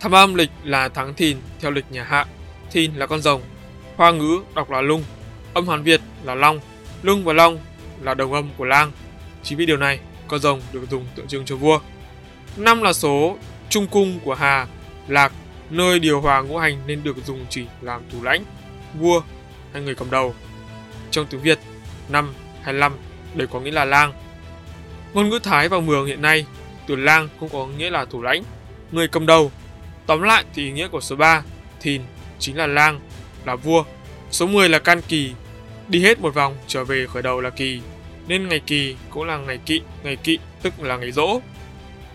Tháng 0.00 0.12
âm 0.12 0.34
lịch 0.34 0.50
là 0.64 0.88
tháng 0.88 1.14
thìn 1.14 1.36
theo 1.60 1.70
lịch 1.70 1.84
nhà 1.90 2.04
Hạ, 2.04 2.26
thìn 2.70 2.94
là 2.94 3.06
con 3.06 3.22
rồng, 3.22 3.42
hoa 3.96 4.10
ngữ 4.10 4.40
đọc 4.54 4.70
là 4.70 4.80
lung, 4.80 5.04
âm 5.54 5.68
Hán 5.68 5.82
Việt 5.82 6.00
là 6.24 6.34
long, 6.34 6.60
lung 7.02 7.24
và 7.24 7.32
long 7.32 7.58
là 8.00 8.14
đồng 8.14 8.32
âm 8.32 8.48
của 8.56 8.64
lang. 8.64 8.92
Chính 9.42 9.58
vì 9.58 9.66
điều 9.66 9.76
này, 9.76 10.00
con 10.28 10.40
rồng 10.40 10.60
được 10.72 10.90
dùng 10.90 11.06
tượng 11.14 11.26
trưng 11.26 11.44
cho 11.44 11.56
vua. 11.56 11.80
Năm 12.56 12.82
là 12.82 12.92
số 12.92 13.36
trung 13.68 13.86
cung 13.86 14.20
của 14.24 14.34
Hà, 14.34 14.66
Lạc, 15.08 15.32
nơi 15.70 15.98
điều 15.98 16.20
hòa 16.20 16.40
ngũ 16.40 16.58
hành 16.58 16.78
nên 16.86 17.02
được 17.04 17.16
dùng 17.26 17.46
chỉ 17.50 17.64
làm 17.80 18.02
thủ 18.12 18.22
lãnh, 18.22 18.44
vua 18.94 19.22
hay 19.72 19.82
người 19.82 19.94
cầm 19.94 20.10
đầu. 20.10 20.34
Trong 21.10 21.26
tiếng 21.26 21.40
Việt, 21.40 21.58
năm 22.08 22.34
hay 22.62 22.74
năm 22.74 22.92
đều 23.34 23.48
có 23.48 23.60
nghĩa 23.60 23.70
là 23.70 23.84
lang. 23.84 24.12
Ngôn 25.14 25.28
ngữ 25.28 25.38
Thái 25.42 25.68
và 25.68 25.80
Mường 25.80 26.06
hiện 26.06 26.22
nay, 26.22 26.46
từ 26.86 26.96
lang 26.96 27.28
cũng 27.40 27.48
có 27.48 27.66
nghĩa 27.66 27.90
là 27.90 28.04
thủ 28.04 28.22
lãnh, 28.22 28.42
người 28.92 29.08
cầm 29.08 29.26
đầu. 29.26 29.52
Tóm 30.06 30.22
lại 30.22 30.44
thì 30.54 30.64
ý 30.64 30.70
nghĩa 30.70 30.88
của 30.88 31.00
số 31.00 31.16
3, 31.16 31.42
thìn, 31.80 32.02
chính 32.38 32.56
là 32.56 32.66
lang, 32.66 33.00
là 33.44 33.56
vua. 33.56 33.84
Số 34.30 34.46
10 34.46 34.68
là 34.68 34.78
can 34.78 35.00
kỳ, 35.08 35.32
đi 35.88 36.02
hết 36.02 36.20
một 36.20 36.34
vòng 36.34 36.56
trở 36.66 36.84
về 36.84 37.06
khởi 37.06 37.22
đầu 37.22 37.40
là 37.40 37.50
kỳ, 37.50 37.80
nên 38.30 38.48
ngày 38.48 38.60
kỳ 38.66 38.96
cũng 39.10 39.24
là 39.24 39.36
ngày 39.36 39.58
kỵ, 39.66 39.80
ngày 40.02 40.16
kỵ 40.16 40.38
tức 40.62 40.82
là 40.82 40.96
ngày 40.96 41.12
rỗ. 41.12 41.40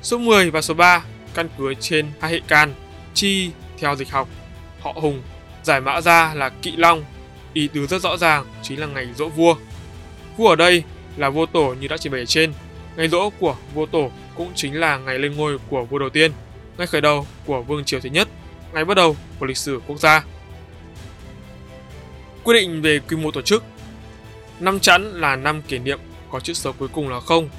Số 0.01 0.17
10 0.17 0.51
và 0.51 0.61
số 0.61 0.73
3 0.73 1.03
căn 1.33 1.49
cứ 1.57 1.73
trên 1.73 2.05
hai 2.19 2.31
hệ 2.31 2.39
can, 2.47 2.73
chi 3.13 3.49
theo 3.77 3.95
dịch 3.95 4.09
học, 4.09 4.27
họ 4.79 4.93
hùng, 4.95 5.21
giải 5.63 5.81
mã 5.81 6.01
ra 6.01 6.33
là 6.33 6.49
kỵ 6.49 6.75
long, 6.75 7.03
ý 7.53 7.67
tứ 7.67 7.87
rất 7.87 8.01
rõ 8.01 8.17
ràng 8.17 8.45
chính 8.61 8.79
là 8.79 8.87
ngày 8.87 9.07
dỗ 9.15 9.29
vua. 9.29 9.55
Vua 10.37 10.49
ở 10.49 10.55
đây 10.55 10.83
là 11.17 11.29
vua 11.29 11.45
tổ 11.45 11.73
như 11.73 11.87
đã 11.87 11.97
trình 11.97 12.11
bày 12.11 12.21
ở 12.21 12.25
trên. 12.25 12.53
Ngày 12.97 13.07
dỗ 13.07 13.29
của 13.29 13.55
vua 13.73 13.85
tổ 13.85 14.11
cũng 14.35 14.51
chính 14.55 14.79
là 14.79 14.97
ngày 14.97 15.19
lên 15.19 15.35
ngôi 15.35 15.57
của 15.69 15.85
vua 15.85 15.99
đầu 15.99 16.09
tiên, 16.09 16.31
ngày 16.77 16.87
khởi 16.87 17.01
đầu 17.01 17.27
của 17.45 17.61
vương 17.61 17.85
triều 17.85 17.99
thứ 17.99 18.09
nhất, 18.09 18.27
ngày 18.73 18.85
bắt 18.85 18.93
đầu 18.93 19.15
của 19.39 19.45
lịch 19.45 19.57
sử 19.57 19.81
quốc 19.87 19.99
gia. 19.99 20.23
Quy 22.43 22.53
định 22.53 22.81
về 22.81 22.99
quy 22.99 23.17
mô 23.17 23.31
tổ 23.31 23.41
chức 23.41 23.63
Năm 24.59 24.79
chẵn 24.79 25.11
là 25.21 25.35
năm 25.35 25.61
kỷ 25.61 25.79
niệm 25.79 25.99
có 26.31 26.39
chữ 26.39 26.53
số 26.53 26.71
cuối 26.71 26.87
cùng 26.87 27.09
là 27.09 27.19
không 27.19 27.49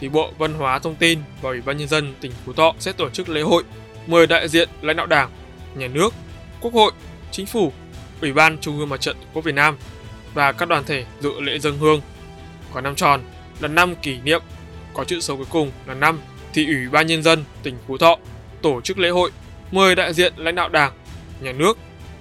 thì 0.00 0.08
Bộ 0.08 0.32
Văn 0.38 0.54
hóa 0.54 0.78
Thông 0.78 0.94
tin 0.94 1.18
và 1.42 1.50
Ủy 1.50 1.60
ban 1.60 1.76
Nhân 1.76 1.88
dân 1.88 2.14
tỉnh 2.20 2.32
Phú 2.44 2.52
Thọ 2.52 2.74
sẽ 2.78 2.92
tổ 2.92 3.10
chức 3.10 3.28
lễ 3.28 3.40
hội 3.40 3.62
mời 4.06 4.26
đại 4.26 4.48
diện 4.48 4.68
lãnh 4.82 4.96
đạo 4.96 5.06
Đảng, 5.06 5.30
Nhà 5.74 5.88
nước, 5.88 6.14
Quốc 6.60 6.74
hội, 6.74 6.92
Chính 7.30 7.46
phủ, 7.46 7.72
Ủy 8.20 8.32
ban 8.32 8.58
Trung 8.58 8.78
ương 8.78 8.88
Mặt 8.88 9.00
trận 9.00 9.16
Tổ 9.16 9.26
quốc 9.32 9.44
Việt 9.44 9.54
Nam 9.54 9.76
và 10.34 10.52
các 10.52 10.68
đoàn 10.68 10.84
thể 10.84 11.04
dự 11.20 11.40
lễ 11.40 11.58
dân 11.58 11.78
hương. 11.78 12.00
Còn 12.72 12.84
năm 12.84 12.94
tròn 12.94 13.20
là 13.60 13.68
năm 13.68 13.94
kỷ 13.96 14.18
niệm 14.24 14.42
có 14.94 15.04
chữ 15.04 15.20
số 15.20 15.36
cuối 15.36 15.46
cùng 15.50 15.70
là 15.86 15.94
năm 15.94 16.20
thì 16.54 16.66
Ủy 16.66 16.88
ban 16.88 17.06
Nhân 17.06 17.22
dân 17.22 17.44
tỉnh 17.62 17.76
Phú 17.86 17.98
Thọ 17.98 18.16
tổ 18.62 18.80
chức 18.80 18.98
lễ 18.98 19.08
hội 19.08 19.30
mời 19.70 19.94
đại 19.94 20.14
diện 20.14 20.32
lãnh 20.36 20.54
đạo 20.54 20.68
Đảng, 20.68 20.92
Nhà 21.40 21.52
nước, 21.52 21.78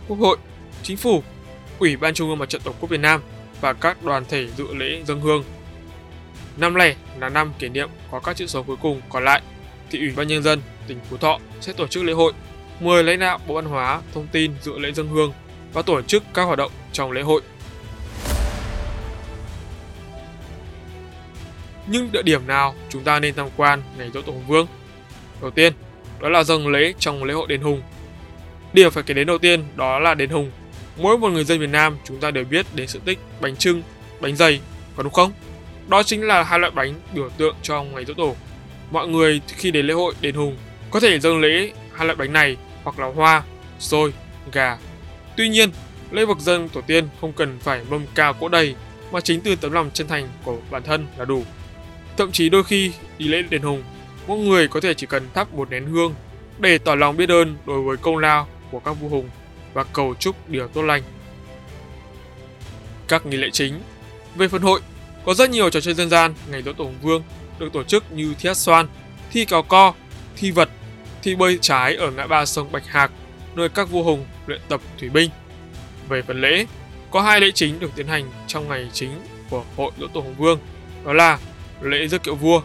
Quốc 0.07 0.19
hội, 0.19 0.37
Chính 0.83 0.97
phủ, 0.97 1.23
Ủy 1.79 1.97
ban 1.97 2.13
Trung 2.13 2.29
ương 2.29 2.37
Mặt 2.39 2.49
trận 2.49 2.61
Tổ 2.61 2.73
quốc 2.79 2.89
Việt 2.89 2.99
Nam 2.99 3.21
và 3.61 3.73
các 3.73 4.03
đoàn 4.03 4.25
thể 4.29 4.47
dự 4.47 4.73
lễ 4.73 5.01
dân 5.05 5.21
hương. 5.21 5.43
Năm 6.57 6.77
nay 6.77 6.95
là 7.19 7.29
năm 7.29 7.53
kỷ 7.59 7.69
niệm 7.69 7.89
có 8.11 8.19
các 8.19 8.35
chữ 8.35 8.47
số 8.47 8.63
cuối 8.63 8.77
cùng 8.81 9.01
còn 9.09 9.25
lại 9.25 9.41
thị 9.89 9.99
Ủy 9.99 10.11
ban 10.15 10.27
Nhân 10.27 10.43
dân 10.43 10.61
tỉnh 10.87 10.99
Phú 11.09 11.17
Thọ 11.17 11.39
sẽ 11.61 11.73
tổ 11.73 11.87
chức 11.87 12.03
lễ 12.03 12.13
hội 12.13 12.33
mời 12.79 13.03
lãnh 13.03 13.19
đạo 13.19 13.39
Bộ 13.47 13.55
Văn 13.55 13.65
hóa, 13.65 14.01
Thông 14.13 14.27
tin 14.27 14.51
dự 14.61 14.79
lễ 14.79 14.91
dân 14.91 15.07
hương 15.07 15.33
và 15.73 15.81
tổ 15.81 16.01
chức 16.01 16.23
các 16.33 16.43
hoạt 16.43 16.57
động 16.57 16.71
trong 16.91 17.11
lễ 17.11 17.21
hội. 17.21 17.41
Nhưng 21.87 22.11
địa 22.11 22.21
điểm 22.21 22.47
nào 22.47 22.75
chúng 22.89 23.03
ta 23.03 23.19
nên 23.19 23.35
tham 23.35 23.47
quan 23.57 23.81
ngày 23.97 24.09
Dỗ 24.13 24.21
Tổ 24.21 24.31
Hùng 24.31 24.47
Vương? 24.47 24.67
Đầu 25.41 25.51
tiên, 25.51 25.73
đó 26.19 26.29
là 26.29 26.43
dâng 26.43 26.67
lễ 26.67 26.93
trong 26.99 27.23
lễ 27.23 27.33
hội 27.33 27.47
đền 27.47 27.61
Hùng. 27.61 27.81
Điều 28.73 28.89
phải 28.89 29.03
kể 29.03 29.13
đến 29.13 29.27
đầu 29.27 29.37
tiên 29.37 29.63
đó 29.75 29.99
là 29.99 30.13
đền 30.13 30.29
Hùng. 30.29 30.51
Mỗi 30.97 31.17
một 31.17 31.29
người 31.29 31.43
dân 31.43 31.59
Việt 31.59 31.69
Nam 31.69 31.97
chúng 32.03 32.19
ta 32.19 32.31
đều 32.31 32.45
biết 32.45 32.65
đến 32.75 32.87
sự 32.87 32.99
tích 33.05 33.19
bánh 33.41 33.55
trưng, 33.55 33.83
bánh 34.19 34.35
dày, 34.35 34.59
có 34.95 35.03
đúng 35.03 35.13
không? 35.13 35.31
Đó 35.87 36.03
chính 36.03 36.27
là 36.27 36.43
hai 36.43 36.59
loại 36.59 36.71
bánh 36.71 36.93
biểu 37.13 37.29
tượng 37.29 37.55
cho 37.61 37.83
ngày 37.83 38.05
Dỗ 38.05 38.13
Tổ. 38.13 38.35
Mọi 38.91 39.07
người 39.07 39.41
khi 39.47 39.71
đến 39.71 39.87
lễ 39.87 39.93
hội 39.93 40.13
đền 40.21 40.35
Hùng 40.35 40.57
có 40.91 40.99
thể 40.99 41.19
dâng 41.19 41.39
lễ 41.39 41.71
hai 41.93 42.07
loại 42.07 42.15
bánh 42.15 42.33
này 42.33 42.57
hoặc 42.83 42.99
là 42.99 43.07
hoa, 43.07 43.43
xôi, 43.79 44.13
gà. 44.51 44.77
Tuy 45.37 45.49
nhiên, 45.49 45.69
lễ 46.11 46.25
vực 46.25 46.39
dân 46.39 46.69
tổ 46.69 46.81
tiên 46.81 47.07
không 47.21 47.33
cần 47.33 47.59
phải 47.59 47.81
mâm 47.89 48.01
cao 48.15 48.33
cỗ 48.33 48.49
đầy 48.49 48.75
mà 49.11 49.21
chính 49.21 49.41
từ 49.41 49.55
tấm 49.55 49.71
lòng 49.71 49.89
chân 49.93 50.07
thành 50.07 50.29
của 50.43 50.57
bản 50.71 50.83
thân 50.83 51.07
là 51.17 51.25
đủ. 51.25 51.43
Thậm 52.17 52.31
chí 52.31 52.49
đôi 52.49 52.63
khi 52.63 52.91
đi 53.17 53.27
lễ 53.27 53.41
đền 53.49 53.61
Hùng, 53.61 53.83
mỗi 54.27 54.39
người 54.39 54.67
có 54.67 54.79
thể 54.79 54.93
chỉ 54.93 55.07
cần 55.07 55.27
thắp 55.33 55.53
một 55.53 55.69
nén 55.69 55.85
hương 55.85 56.13
để 56.59 56.77
tỏ 56.77 56.95
lòng 56.95 57.17
biết 57.17 57.29
ơn 57.29 57.57
đối 57.65 57.81
với 57.81 57.97
công 57.97 58.17
lao 58.17 58.47
của 58.71 58.79
các 58.79 58.91
vua 58.91 59.07
hùng 59.07 59.29
và 59.73 59.83
cầu 59.83 60.15
chúc 60.19 60.49
điều 60.49 60.67
tốt 60.67 60.81
lành. 60.81 61.03
Các 63.07 63.25
nghi 63.25 63.37
lễ 63.37 63.49
chính 63.53 63.81
Về 64.35 64.47
phần 64.47 64.61
hội, 64.61 64.81
có 65.25 65.33
rất 65.33 65.49
nhiều 65.49 65.69
trò 65.69 65.81
chơi 65.81 65.93
dân 65.93 66.09
gian 66.09 66.33
ngày 66.49 66.61
Dỗ 66.61 66.73
Tổ 66.73 66.83
Hùng 66.83 66.99
Vương 67.01 67.23
được 67.59 67.73
tổ 67.73 67.83
chức 67.83 68.11
như 68.11 68.33
thi 68.39 68.47
hát 68.47 68.57
xoan, 68.57 68.87
thi 69.31 69.45
cào 69.45 69.63
co, 69.63 69.93
thi 70.35 70.51
vật, 70.51 70.69
thi 71.21 71.35
bơi 71.35 71.57
trái 71.61 71.95
ở 71.95 72.11
ngã 72.11 72.27
ba 72.27 72.45
sông 72.45 72.71
Bạch 72.71 72.87
Hạc, 72.87 73.11
nơi 73.55 73.69
các 73.69 73.89
vua 73.89 74.03
hùng 74.03 74.25
luyện 74.45 74.61
tập 74.69 74.81
thủy 74.99 75.09
binh. 75.09 75.29
Về 76.09 76.21
phần 76.21 76.41
lễ, 76.41 76.65
có 77.11 77.21
hai 77.21 77.41
lễ 77.41 77.51
chính 77.51 77.79
được 77.79 77.91
tiến 77.95 78.07
hành 78.07 78.31
trong 78.47 78.67
ngày 78.67 78.89
chính 78.93 79.11
của 79.49 79.63
hội 79.77 79.91
Dỗ 79.99 80.07
Tổ 80.07 80.21
Hùng 80.21 80.35
Vương, 80.37 80.59
đó 81.05 81.13
là 81.13 81.39
lễ 81.81 82.07
rước 82.07 82.23
kiệu 82.23 82.35
vua. 82.35 82.61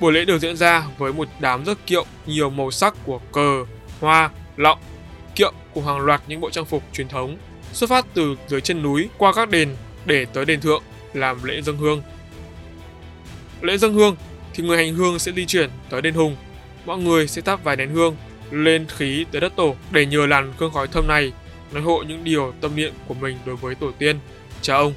Buổi 0.00 0.12
lễ 0.12 0.24
được 0.24 0.38
diễn 0.38 0.56
ra 0.56 0.86
với 0.98 1.12
một 1.12 1.28
đám 1.40 1.64
rước 1.64 1.86
kiệu 1.86 2.04
nhiều 2.26 2.50
màu 2.50 2.70
sắc 2.70 2.94
của 3.04 3.20
cờ, 3.32 3.64
hoa, 4.00 4.30
lọng, 4.56 4.78
kiệu 5.34 5.52
cùng 5.74 5.84
hàng 5.84 5.98
loạt 5.98 6.22
những 6.26 6.40
bộ 6.40 6.50
trang 6.50 6.64
phục 6.64 6.82
truyền 6.92 7.08
thống 7.08 7.36
xuất 7.72 7.90
phát 7.90 8.06
từ 8.14 8.36
dưới 8.48 8.60
chân 8.60 8.82
núi 8.82 9.08
qua 9.18 9.32
các 9.32 9.50
đền 9.50 9.68
để 10.04 10.24
tới 10.24 10.44
đền 10.44 10.60
thượng 10.60 10.82
làm 11.14 11.44
lễ 11.44 11.62
dâng 11.62 11.76
hương. 11.76 12.02
Lễ 13.60 13.76
dâng 13.76 13.94
hương 13.94 14.16
thì 14.54 14.64
người 14.64 14.76
hành 14.76 14.94
hương 14.94 15.18
sẽ 15.18 15.32
di 15.32 15.46
chuyển 15.46 15.70
tới 15.90 16.02
đền 16.02 16.14
Hùng. 16.14 16.36
Mọi 16.86 16.98
người 16.98 17.28
sẽ 17.28 17.42
thắp 17.42 17.64
vài 17.64 17.76
nén 17.76 17.90
hương 17.90 18.16
lên 18.50 18.86
khí 18.88 19.26
tới 19.32 19.40
đất 19.40 19.52
tổ 19.56 19.74
để 19.90 20.06
nhờ 20.06 20.26
làn 20.26 20.52
hương 20.58 20.72
khói 20.72 20.86
thơm 20.86 21.08
này 21.08 21.32
nói 21.72 21.82
hộ 21.82 22.02
những 22.02 22.24
điều 22.24 22.52
tâm 22.60 22.76
niệm 22.76 22.92
của 23.06 23.14
mình 23.14 23.38
đối 23.46 23.56
với 23.56 23.74
tổ 23.74 23.90
tiên, 23.98 24.18
cha 24.62 24.76
ông. 24.76 24.94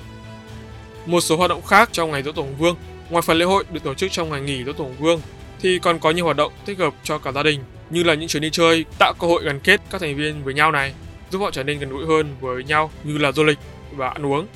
Một 1.05 1.21
số 1.21 1.37
hoạt 1.37 1.49
động 1.49 1.61
khác 1.61 1.89
trong 1.91 2.11
ngày 2.11 2.23
Dỗ 2.23 2.31
Tổ 2.31 2.41
Hùng 2.41 2.55
Vương, 2.57 2.75
ngoài 3.09 3.21
phần 3.21 3.37
lễ 3.37 3.45
hội 3.45 3.63
được 3.71 3.83
tổ 3.83 3.93
chức 3.93 4.11
trong 4.11 4.29
ngày 4.29 4.41
nghỉ 4.41 4.63
Dỗ 4.63 4.73
Tổ 4.73 4.83
Hùng 4.83 4.95
Vương, 4.99 5.21
thì 5.59 5.79
còn 5.79 5.99
có 5.99 6.11
nhiều 6.11 6.25
hoạt 6.25 6.37
động 6.37 6.53
thích 6.65 6.79
hợp 6.79 6.93
cho 7.03 7.17
cả 7.17 7.31
gia 7.31 7.43
đình 7.43 7.59
như 7.93 8.03
là 8.03 8.13
những 8.13 8.27
chuyến 8.27 8.41
đi 8.41 8.49
chơi 8.49 8.85
tạo 8.99 9.13
cơ 9.19 9.27
hội 9.27 9.43
gắn 9.43 9.59
kết 9.59 9.81
các 9.89 10.01
thành 10.01 10.15
viên 10.15 10.43
với 10.43 10.53
nhau 10.53 10.71
này, 10.71 10.93
giúp 11.31 11.39
họ 11.39 11.51
trở 11.51 11.63
nên 11.63 11.79
gần 11.79 11.89
gũi 11.89 12.05
hơn 12.05 12.35
với 12.41 12.63
nhau 12.63 12.91
như 13.03 13.17
là 13.17 13.31
du 13.31 13.43
lịch 13.43 13.57
và 13.91 14.09
ăn 14.09 14.25
uống. 14.25 14.47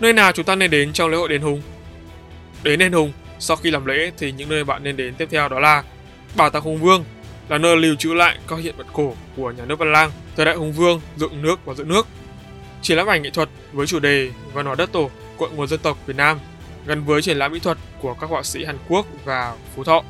Nơi 0.00 0.12
nào 0.12 0.32
chúng 0.32 0.44
ta 0.44 0.54
nên 0.54 0.70
đến 0.70 0.92
trong 0.92 1.10
lễ 1.10 1.16
hội 1.16 1.28
đền 1.28 1.42
Hùng? 1.42 1.62
Đến 2.62 2.78
đền 2.78 2.92
Hùng, 2.92 3.12
sau 3.38 3.56
khi 3.56 3.70
làm 3.70 3.86
lễ 3.86 4.10
thì 4.18 4.32
những 4.32 4.48
nơi 4.48 4.64
bạn 4.64 4.84
nên 4.84 4.96
đến 4.96 5.14
tiếp 5.14 5.28
theo 5.30 5.48
đó 5.48 5.60
là 5.60 5.82
Bảo 6.36 6.50
tàng 6.50 6.62
Hùng 6.62 6.78
Vương, 6.78 7.04
là 7.48 7.58
nơi 7.58 7.76
lưu 7.76 7.94
trữ 7.94 8.14
lại 8.14 8.38
các 8.48 8.58
hiện 8.58 8.74
vật 8.76 8.86
cổ 8.92 9.14
của 9.36 9.50
nhà 9.50 9.64
nước 9.64 9.78
Văn 9.78 9.92
Lang, 9.92 10.10
thời 10.36 10.46
đại 10.46 10.56
Hùng 10.56 10.72
Vương, 10.72 11.00
dựng 11.16 11.42
nước 11.42 11.64
và 11.64 11.74
giữ 11.74 11.84
nước. 11.84 12.06
Triển 12.82 12.96
lãm 12.96 13.06
ảnh 13.06 13.22
nghệ 13.22 13.30
thuật 13.30 13.48
với 13.72 13.86
chủ 13.86 13.98
đề 13.98 14.30
Văn 14.52 14.66
hóa 14.66 14.74
đất 14.74 14.92
tổ, 14.92 15.10
cội 15.38 15.50
nguồn 15.50 15.68
dân 15.68 15.80
tộc 15.80 15.98
Việt 16.06 16.16
Nam 16.16 16.38
gắn 16.86 17.04
với 17.04 17.22
triển 17.22 17.38
lãm 17.38 17.52
mỹ 17.52 17.58
thuật 17.58 17.78
của 18.00 18.14
các 18.14 18.30
họa 18.30 18.42
sĩ 18.42 18.64
Hàn 18.64 18.78
Quốc 18.88 19.06
và 19.24 19.56
Phú 19.76 19.84
Thọ. 19.84 20.02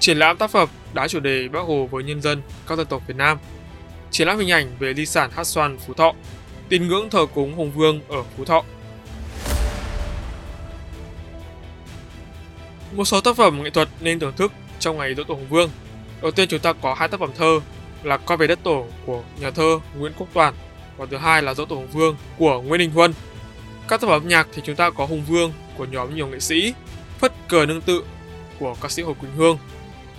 Triển 0.00 0.18
lãm 0.18 0.36
tác 0.36 0.50
phẩm 0.50 0.68
đá 0.94 1.08
chủ 1.08 1.20
đề 1.20 1.48
Bác 1.48 1.60
Hồ 1.60 1.88
với 1.90 2.04
nhân 2.04 2.22
dân 2.22 2.42
các 2.66 2.78
dân 2.78 2.86
tộc 2.86 3.02
Việt 3.06 3.16
Nam. 3.16 3.38
Triển 4.10 4.28
lãm 4.28 4.38
hình 4.38 4.50
ảnh 4.50 4.76
về 4.78 4.94
di 4.94 5.06
sản 5.06 5.30
hát 5.30 5.44
xoan 5.44 5.78
Phú 5.78 5.94
Thọ. 5.94 6.12
Tín 6.68 6.88
ngưỡng 6.88 7.10
thờ 7.10 7.26
cúng 7.34 7.54
Hùng 7.54 7.70
Vương 7.70 8.00
ở 8.08 8.22
Phú 8.36 8.44
Thọ. 8.44 8.62
Một 12.92 13.04
số 13.04 13.20
tác 13.20 13.36
phẩm 13.36 13.62
nghệ 13.62 13.70
thuật 13.70 13.88
nên 14.00 14.18
thưởng 14.18 14.32
thức 14.36 14.52
trong 14.78 14.98
ngày 14.98 15.14
dỗ 15.14 15.24
tổ 15.24 15.34
Hùng 15.34 15.48
Vương. 15.48 15.70
Đầu 16.22 16.30
tiên 16.30 16.48
chúng 16.48 16.60
ta 16.60 16.72
có 16.72 16.94
hai 16.94 17.08
tác 17.08 17.20
phẩm 17.20 17.30
thơ 17.38 17.60
là 18.02 18.16
Con 18.16 18.38
về 18.38 18.46
đất 18.46 18.58
tổ 18.62 18.86
của 19.06 19.22
nhà 19.40 19.50
thơ 19.50 19.78
Nguyễn 19.98 20.12
Quốc 20.18 20.28
Toàn 20.32 20.54
và 20.96 21.06
thứ 21.10 21.16
hai 21.16 21.42
là 21.42 21.54
Dỗ 21.54 21.64
tổ 21.64 21.76
Hùng 21.76 21.90
Vương 21.92 22.16
của 22.38 22.62
Nguyễn 22.62 22.78
Đình 22.78 22.90
Huân. 22.90 23.12
Các 23.88 24.00
tác 24.00 24.06
phẩm 24.06 24.22
âm 24.22 24.28
nhạc 24.28 24.48
thì 24.54 24.62
chúng 24.64 24.76
ta 24.76 24.90
có 24.90 25.06
Hùng 25.06 25.24
Vương 25.28 25.52
của 25.76 25.84
nhóm 25.84 26.14
nhiều 26.14 26.26
nghệ 26.26 26.40
sĩ, 26.40 26.74
Phất 27.18 27.32
cờ 27.48 27.66
nương 27.66 27.80
tự 27.80 28.04
của 28.58 28.74
ca 28.80 28.88
sĩ 28.88 29.02
Hồ 29.02 29.14
Quỳnh 29.14 29.36
Hương, 29.36 29.58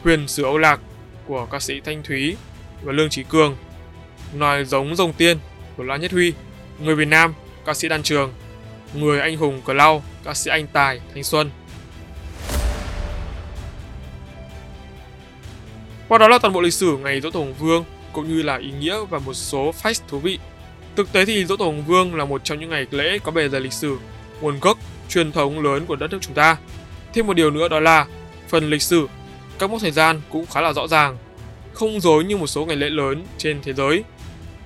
Huyền 0.03 0.27
sử 0.27 0.43
Âu 0.43 0.57
Lạc 0.57 0.79
của 1.27 1.45
ca 1.45 1.59
sĩ 1.59 1.79
Thanh 1.79 2.03
Thúy 2.03 2.35
và 2.83 2.93
Lương 2.93 3.09
Trí 3.09 3.23
Cường, 3.23 3.55
Nòi 4.33 4.65
giống 4.65 4.95
rồng 4.95 5.13
tiên 5.13 5.37
của 5.77 5.83
La 5.83 5.97
Nhất 5.97 6.11
Huy, 6.11 6.33
Người 6.79 6.95
Việt 6.95 7.07
Nam, 7.07 7.33
ca 7.65 7.73
sĩ 7.73 7.87
Đan 7.87 8.03
Trường, 8.03 8.33
Người 8.93 9.19
anh 9.19 9.37
hùng 9.37 9.61
cờ 9.65 9.73
lau, 9.73 10.03
ca 10.23 10.33
sĩ 10.33 10.51
Anh 10.51 10.67
Tài, 10.67 10.99
Thanh 11.13 11.23
Xuân. 11.23 11.49
Qua 16.07 16.17
đó 16.17 16.27
là 16.27 16.39
toàn 16.39 16.53
bộ 16.53 16.61
lịch 16.61 16.73
sử 16.73 16.97
ngày 16.97 17.21
Dỗ 17.21 17.31
Tổ 17.31 17.39
Hùng 17.39 17.53
Vương 17.59 17.83
cũng 18.13 18.27
như 18.27 18.41
là 18.41 18.57
ý 18.57 18.71
nghĩa 18.79 18.97
và 19.09 19.19
một 19.19 19.33
số 19.33 19.73
fact 19.83 20.01
thú 20.07 20.19
vị. 20.19 20.39
Thực 20.95 21.11
tế 21.11 21.25
thì 21.25 21.45
Dỗ 21.45 21.57
Tổ 21.57 21.65
Hùng 21.65 21.83
Vương 21.87 22.15
là 22.15 22.25
một 22.25 22.43
trong 22.43 22.59
những 22.59 22.69
ngày 22.69 22.85
lễ 22.91 23.19
có 23.23 23.31
bề 23.31 23.49
dày 23.49 23.61
lịch 23.61 23.73
sử, 23.73 23.97
nguồn 24.41 24.59
gốc, 24.59 24.77
truyền 25.09 25.31
thống 25.31 25.59
lớn 25.59 25.85
của 25.85 25.95
đất 25.95 26.11
nước 26.11 26.17
chúng 26.21 26.33
ta. 26.33 26.57
Thêm 27.13 27.27
một 27.27 27.33
điều 27.33 27.51
nữa 27.51 27.67
đó 27.67 27.79
là 27.79 28.05
phần 28.47 28.69
lịch 28.69 28.81
sử, 28.81 29.07
các 29.61 29.69
mốc 29.69 29.81
thời 29.81 29.91
gian 29.91 30.21
cũng 30.29 30.45
khá 30.45 30.61
là 30.61 30.73
rõ 30.73 30.87
ràng, 30.87 31.17
không 31.73 31.99
dối 31.99 32.23
như 32.23 32.37
một 32.37 32.47
số 32.47 32.65
ngày 32.65 32.75
lễ 32.75 32.89
lớn 32.89 33.25
trên 33.37 33.61
thế 33.63 33.73
giới. 33.73 34.03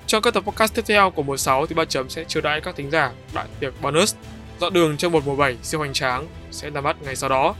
Trong 0.06 0.22
các 0.22 0.34
tập 0.34 0.44
podcast 0.46 0.74
tiếp 0.74 0.82
theo 0.86 1.10
của 1.10 1.22
mùa 1.22 1.36
6 1.36 1.66
thì 1.66 1.74
ba 1.74 1.84
chấm 1.84 2.10
sẽ 2.10 2.24
chiêu 2.24 2.42
đãi 2.42 2.60
các 2.60 2.76
thính 2.76 2.90
giả 2.90 3.12
đại 3.34 3.46
tiệc 3.60 3.82
bonus 3.82 4.14
dọn 4.60 4.72
đường 4.72 4.96
cho 4.96 5.08
một 5.08 5.26
mùa 5.26 5.36
7 5.36 5.56
siêu 5.62 5.78
hoành 5.80 5.92
tráng 5.92 6.26
sẽ 6.50 6.70
ra 6.70 6.80
mắt 6.80 6.96
ngày 7.02 7.16
sau 7.16 7.30
đó. 7.30 7.54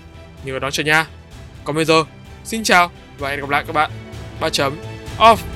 Nhớ 0.44 0.58
đón 0.58 0.72
chờ 0.72 0.82
nha. 0.82 1.06
Còn 1.64 1.76
bây 1.76 1.84
giờ, 1.84 2.04
xin 2.44 2.64
chào 2.64 2.90
và 3.18 3.30
hẹn 3.30 3.40
gặp 3.40 3.50
lại 3.50 3.64
các 3.66 3.72
bạn. 3.72 3.90
ba 4.40 4.50
chấm 4.50 4.76
off. 5.18 5.55